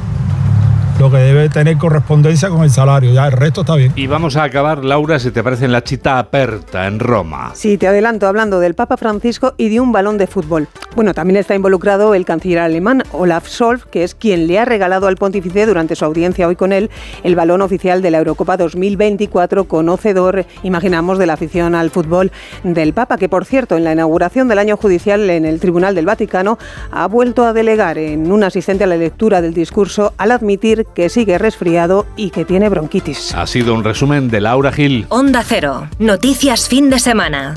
[1.00, 3.12] lo que debe tener correspondencia con el salario.
[3.14, 3.92] Ya el resto está bien.
[3.96, 7.52] Y vamos a acabar, Laura, si te parece, en la chita aperta en Roma.
[7.56, 10.68] Sí, te adelanto hablando del Papa Francisco y de un balón de fútbol.
[10.96, 15.08] Bueno, también está involucrado el canciller alemán Olaf Scholz, que es quien le ha regalado
[15.08, 16.90] al pontífice durante su audiencia hoy con él
[17.24, 22.32] el balón oficial de la Eurocopa 2024, conocedor, imaginamos, de la afición al fútbol
[22.64, 26.06] del Papa, que por cierto, en la inauguración del año judicial en el Tribunal del
[26.06, 26.58] Vaticano,
[26.92, 31.10] ha vuelto a delegar en un asistente a la lectura del discurso al admitir que
[31.10, 33.34] sigue resfriado y que tiene bronquitis.
[33.36, 35.06] Ha sido un resumen de Laura Gil.
[35.10, 35.88] Onda Cero.
[36.00, 37.56] Noticias fin de semana.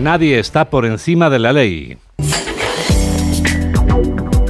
[0.00, 1.98] Nadie está por encima de la ley.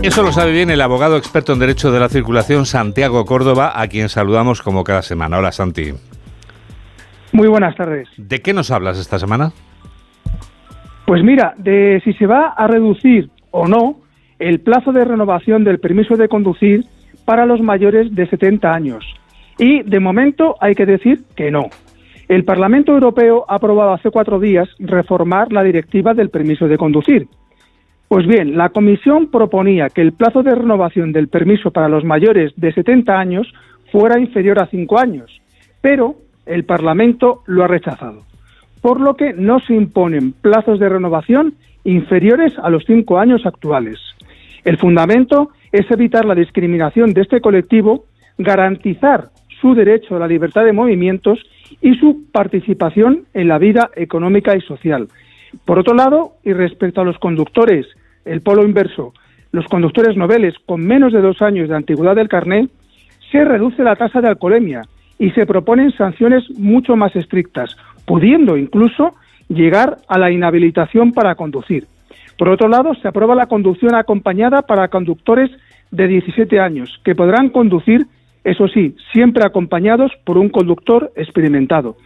[0.02, 3.88] Eso lo sabe bien el abogado experto en Derecho de la Circulación, Santiago Córdoba, a
[3.88, 5.38] quien saludamos como cada semana.
[5.38, 5.92] Hola, Santi.
[7.32, 8.08] Muy buenas tardes.
[8.16, 9.52] ¿De qué nos hablas esta semana?
[11.04, 14.00] Pues mira, de si se va a reducir o no
[14.38, 16.84] el plazo de renovación del permiso de conducir
[17.24, 19.04] para los mayores de 70 años.
[19.58, 21.68] Y de momento hay que decir que no.
[22.28, 27.26] El Parlamento Europeo ha aprobado hace cuatro días reformar la directiva del permiso de conducir.
[28.06, 32.52] Pues bien, la Comisión proponía que el plazo de renovación del permiso para los mayores
[32.56, 33.52] de 70 años
[33.90, 35.30] fuera inferior a cinco años,
[35.80, 36.16] pero
[36.46, 38.22] el Parlamento lo ha rechazado,
[38.80, 43.98] por lo que no se imponen plazos de renovación inferiores a los cinco años actuales.
[44.64, 48.04] El fundamento es evitar la discriminación de este colectivo,
[48.38, 49.28] garantizar
[49.60, 51.38] su derecho a la libertad de movimientos
[51.82, 55.08] y su participación en la vida económica y social.
[55.64, 57.86] Por otro lado, y respecto a los conductores,
[58.24, 59.12] el polo inverso,
[59.52, 62.68] los conductores noveles con menos de dos años de antigüedad del carné,
[63.32, 64.82] se reduce la tasa de alcoholemia
[65.18, 69.14] y se proponen sanciones mucho más estrictas, pudiendo incluso
[69.48, 71.86] llegar a la inhabilitación para conducir.
[72.38, 75.50] Por otro lado, se aprueba la conducción acompañada para conductores
[75.90, 78.06] de 17 años, que podrán conducir,
[78.44, 81.96] eso sí, siempre acompañados por un conductor experimentado.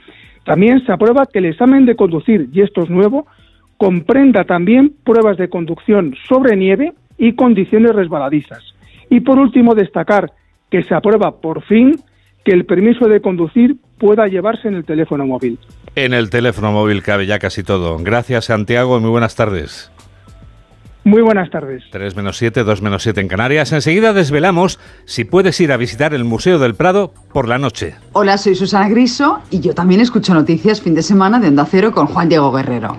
[0.45, 3.27] También se aprueba que el examen de conducir, y esto es nuevo,
[3.77, 8.63] comprenda también pruebas de conducción sobre nieve y condiciones resbaladizas.
[9.11, 10.33] Y por último, destacar
[10.71, 11.97] que se aprueba por fin
[12.45, 15.59] que el permiso de conducir pueda llevarse en el teléfono móvil.
[15.95, 17.99] En el teléfono móvil cabe ya casi todo.
[17.99, 19.92] Gracias, Santiago, y muy buenas tardes.
[21.05, 21.83] Muy buenas tardes.
[21.91, 23.73] 3 menos 7, 2 menos 7 en Canarias.
[23.73, 27.97] Enseguida desvelamos si puedes ir a visitar el Museo del Prado por la noche.
[28.13, 31.93] Hola, soy Susana Griso y yo también escucho noticias fin de semana de Onda Cero
[31.93, 32.99] con Juan Diego Guerrero.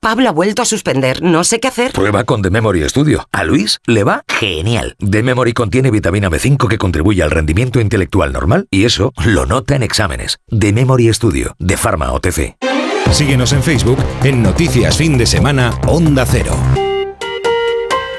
[0.00, 1.92] Pablo ha vuelto a suspender, no sé qué hacer.
[1.92, 3.26] Prueba con The Memory Studio.
[3.32, 4.94] A Luis le va genial.
[4.98, 9.74] The Memory contiene vitamina B5 que contribuye al rendimiento intelectual normal y eso lo nota
[9.74, 10.38] en exámenes.
[10.56, 12.56] The Memory Studio, de Pharma OTC.
[13.10, 16.56] Síguenos en Facebook en Noticias Fin de Semana Onda Cero.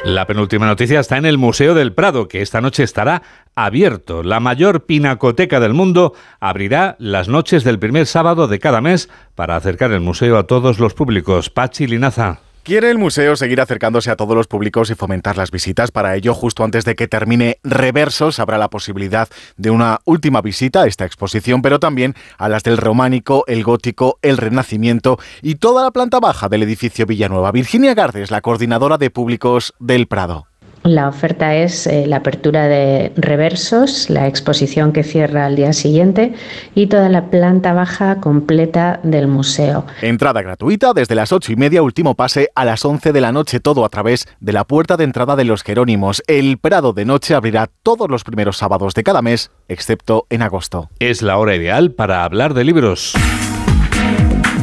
[0.05, 3.21] La penúltima noticia está en el Museo del Prado, que esta noche estará
[3.53, 4.23] abierto.
[4.23, 9.57] La mayor pinacoteca del mundo abrirá las noches del primer sábado de cada mes para
[9.57, 11.49] acercar el museo a todos los públicos.
[11.49, 12.48] Pachi Linaza.
[12.63, 15.91] Quiere el museo seguir acercándose a todos los públicos y fomentar las visitas.
[15.91, 20.83] Para ello, justo antes de que termine Reversos, habrá la posibilidad de una última visita
[20.83, 25.83] a esta exposición, pero también a las del románico, el gótico, el renacimiento y toda
[25.83, 27.51] la planta baja del edificio Villanueva.
[27.51, 30.48] Virginia Gardes, la coordinadora de públicos del Prado.
[30.83, 36.33] La oferta es eh, la apertura de reversos, la exposición que cierra al día siguiente
[36.73, 39.85] y toda la planta baja completa del museo.
[40.01, 43.59] Entrada gratuita desde las ocho y media, último pase a las 11 de la noche,
[43.59, 46.23] todo a través de la puerta de entrada de los Jerónimos.
[46.27, 50.89] El Prado de Noche abrirá todos los primeros sábados de cada mes, excepto en agosto.
[50.99, 53.13] Es la hora ideal para hablar de libros.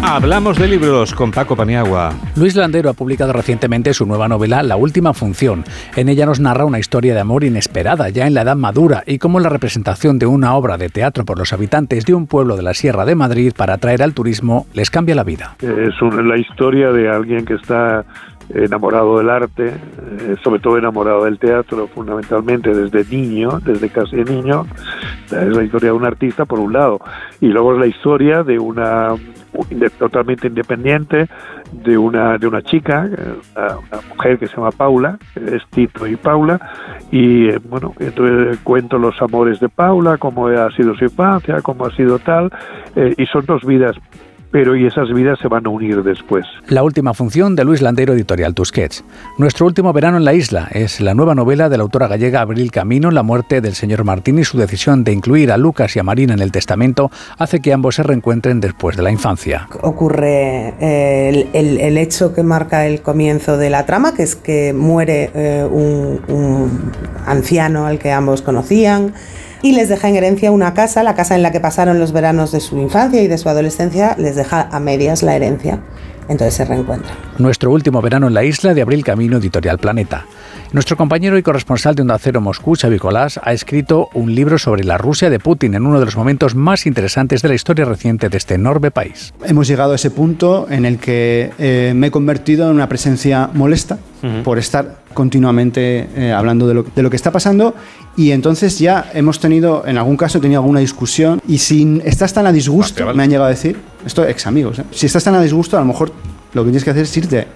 [0.09, 2.13] Hablamos de libros con Paco Paniagua.
[2.37, 5.65] Luis Landero ha publicado recientemente su nueva novela La Última Función.
[5.97, 9.19] En ella nos narra una historia de amor inesperada ya en la edad madura y
[9.19, 12.63] cómo la representación de una obra de teatro por los habitantes de un pueblo de
[12.63, 15.57] la Sierra de Madrid para atraer al turismo les cambia la vida.
[15.61, 18.05] Es la historia de alguien que está
[18.55, 24.67] enamorado del arte, eh, sobre todo enamorado del teatro, fundamentalmente desde niño, desde casi niño.
[25.27, 27.01] Es la historia de un artista, por un lado,
[27.41, 29.17] y luego es la historia de una
[29.99, 31.29] totalmente independiente
[31.73, 36.17] de una de una chica, eh, una, mujer que se llama Paula, es Tito y
[36.17, 36.61] Paula,
[37.11, 41.87] y eh, bueno, entonces cuento los amores de Paula, cómo ha sido su infancia, cómo
[41.87, 42.53] ha sido tal,
[43.17, 43.97] y son dos vidas
[44.51, 46.47] pero y esas vidas se van a unir después.
[46.69, 49.05] La última función de Luis Landero, editorial Tusquets.
[49.39, 52.71] Nuestro último verano en la isla es la nueva novela de la autora gallega Abril
[52.71, 56.03] Camino, La muerte del señor Martín y su decisión de incluir a Lucas y a
[56.03, 59.69] Marina en el testamento hace que ambos se reencuentren después de la infancia.
[59.83, 65.31] Ocurre eh, el, hecho que marca el comienzo de la trama, que es que muere
[65.35, 66.93] eh, un
[67.27, 69.13] anciano al que ambos conocían
[69.67, 72.53] y les deja en herencia una casa, la casa en la que pasaron los veranos
[72.53, 75.81] de su infancia y de su adolescencia, les deja a medias la herencia.
[76.29, 77.17] Entonces se reencuentran.
[77.39, 80.25] Nuestro último verano en la isla de Abril Camino, Editorial Planeta.
[80.73, 84.85] Nuestro compañero y corresponsal de Onda Cero Moscú, Xavi Colás, ha escrito un libro sobre
[84.85, 88.29] la Rusia de Putin en uno de los momentos más interesantes de la historia reciente
[88.29, 89.35] de este enorme país.
[89.45, 93.51] Hemos llegado a ese punto en el que eh, me he convertido en una presencia
[93.53, 93.99] molesta
[94.45, 97.75] por estar continuamente eh, hablando de lo, de lo, que está pasando.
[98.17, 101.41] Y entonces ya hemos tenido, en algún caso he tenido alguna discusión.
[101.47, 104.85] Y si estás tan a disgusto, me han llegado a decir, esto ex amigos, ¿eh?
[104.91, 106.13] si estás tan a disgusto a lo mejor
[106.53, 107.47] lo que tienes que hacer es irte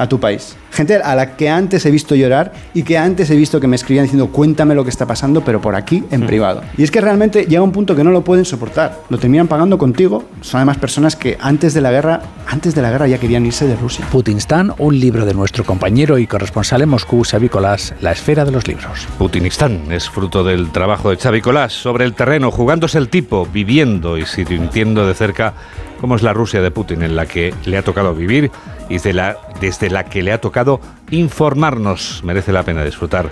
[0.00, 0.56] a tu país.
[0.72, 3.76] Gente a la que antes he visto llorar y que antes he visto que me
[3.76, 6.26] escribían diciendo cuéntame lo que está pasando, pero por aquí en mm.
[6.26, 6.62] privado.
[6.78, 9.02] Y es que realmente llega un punto que no lo pueden soportar.
[9.10, 10.24] Lo terminan pagando contigo.
[10.40, 13.66] Son además personas que antes de la guerra, antes de la guerra ya querían irse
[13.66, 14.06] de Rusia.
[14.10, 18.52] Putinistán, un libro de nuestro compañero y corresponsal en Moscú, Xavi Colás, La esfera de
[18.52, 19.06] los libros.
[19.18, 24.16] Putinistán es fruto del trabajo de Xavi Colás sobre el terreno, jugándose el tipo, viviendo
[24.16, 25.52] y sintiendo de cerca
[26.00, 28.50] cómo es la Rusia de Putin en la que le ha tocado vivir
[28.88, 30.80] y la, desde la que le ha tocado
[31.10, 32.22] informarnos.
[32.24, 33.30] Merece la pena disfrutar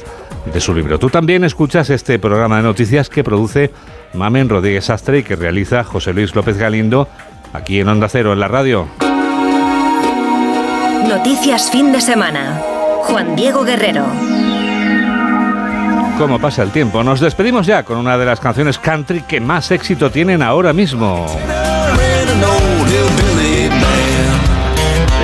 [0.53, 0.99] de su libro.
[0.99, 3.73] Tú también escuchas este programa de noticias que produce
[4.15, 7.09] Mamen Rodríguez Astre y que realiza José Luis López Galindo
[7.53, 8.87] aquí en Onda Cero, en la radio.
[11.09, 12.61] Noticias fin de semana.
[13.05, 14.05] Juan Diego Guerrero.
[16.19, 17.03] ¿Cómo pasa el tiempo?
[17.03, 21.27] Nos despedimos ya con una de las canciones country que más éxito tienen ahora mismo.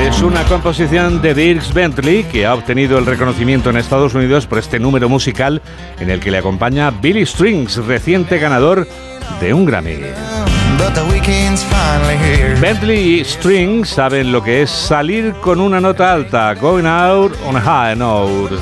[0.07, 4.59] Es una composición de Dirks Bentley que ha obtenido el reconocimiento en Estados Unidos por
[4.59, 5.63] este número musical
[5.99, 8.87] en el que le acompaña Billy Strings, reciente ganador
[9.41, 9.97] de un Grammy.
[12.61, 17.57] Bentley y Strings saben lo que es salir con una nota alta, going out on
[17.57, 18.57] a high note.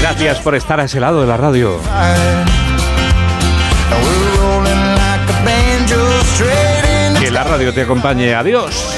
[0.00, 1.78] Gracias por estar a ese lado de la radio.
[7.24, 8.34] Que la radio te acompañe.
[8.34, 8.94] Adiós.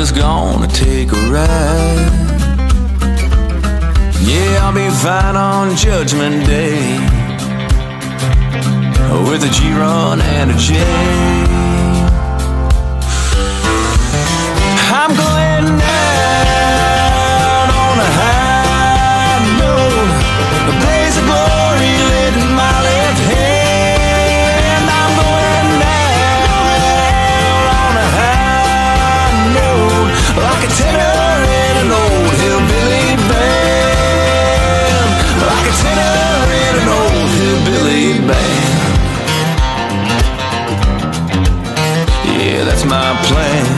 [0.00, 2.12] Just gonna take a ride.
[4.22, 6.98] Yeah, I'll be fine on Judgment Day
[9.28, 11.87] with a G run and a J.
[43.08, 43.77] my plan.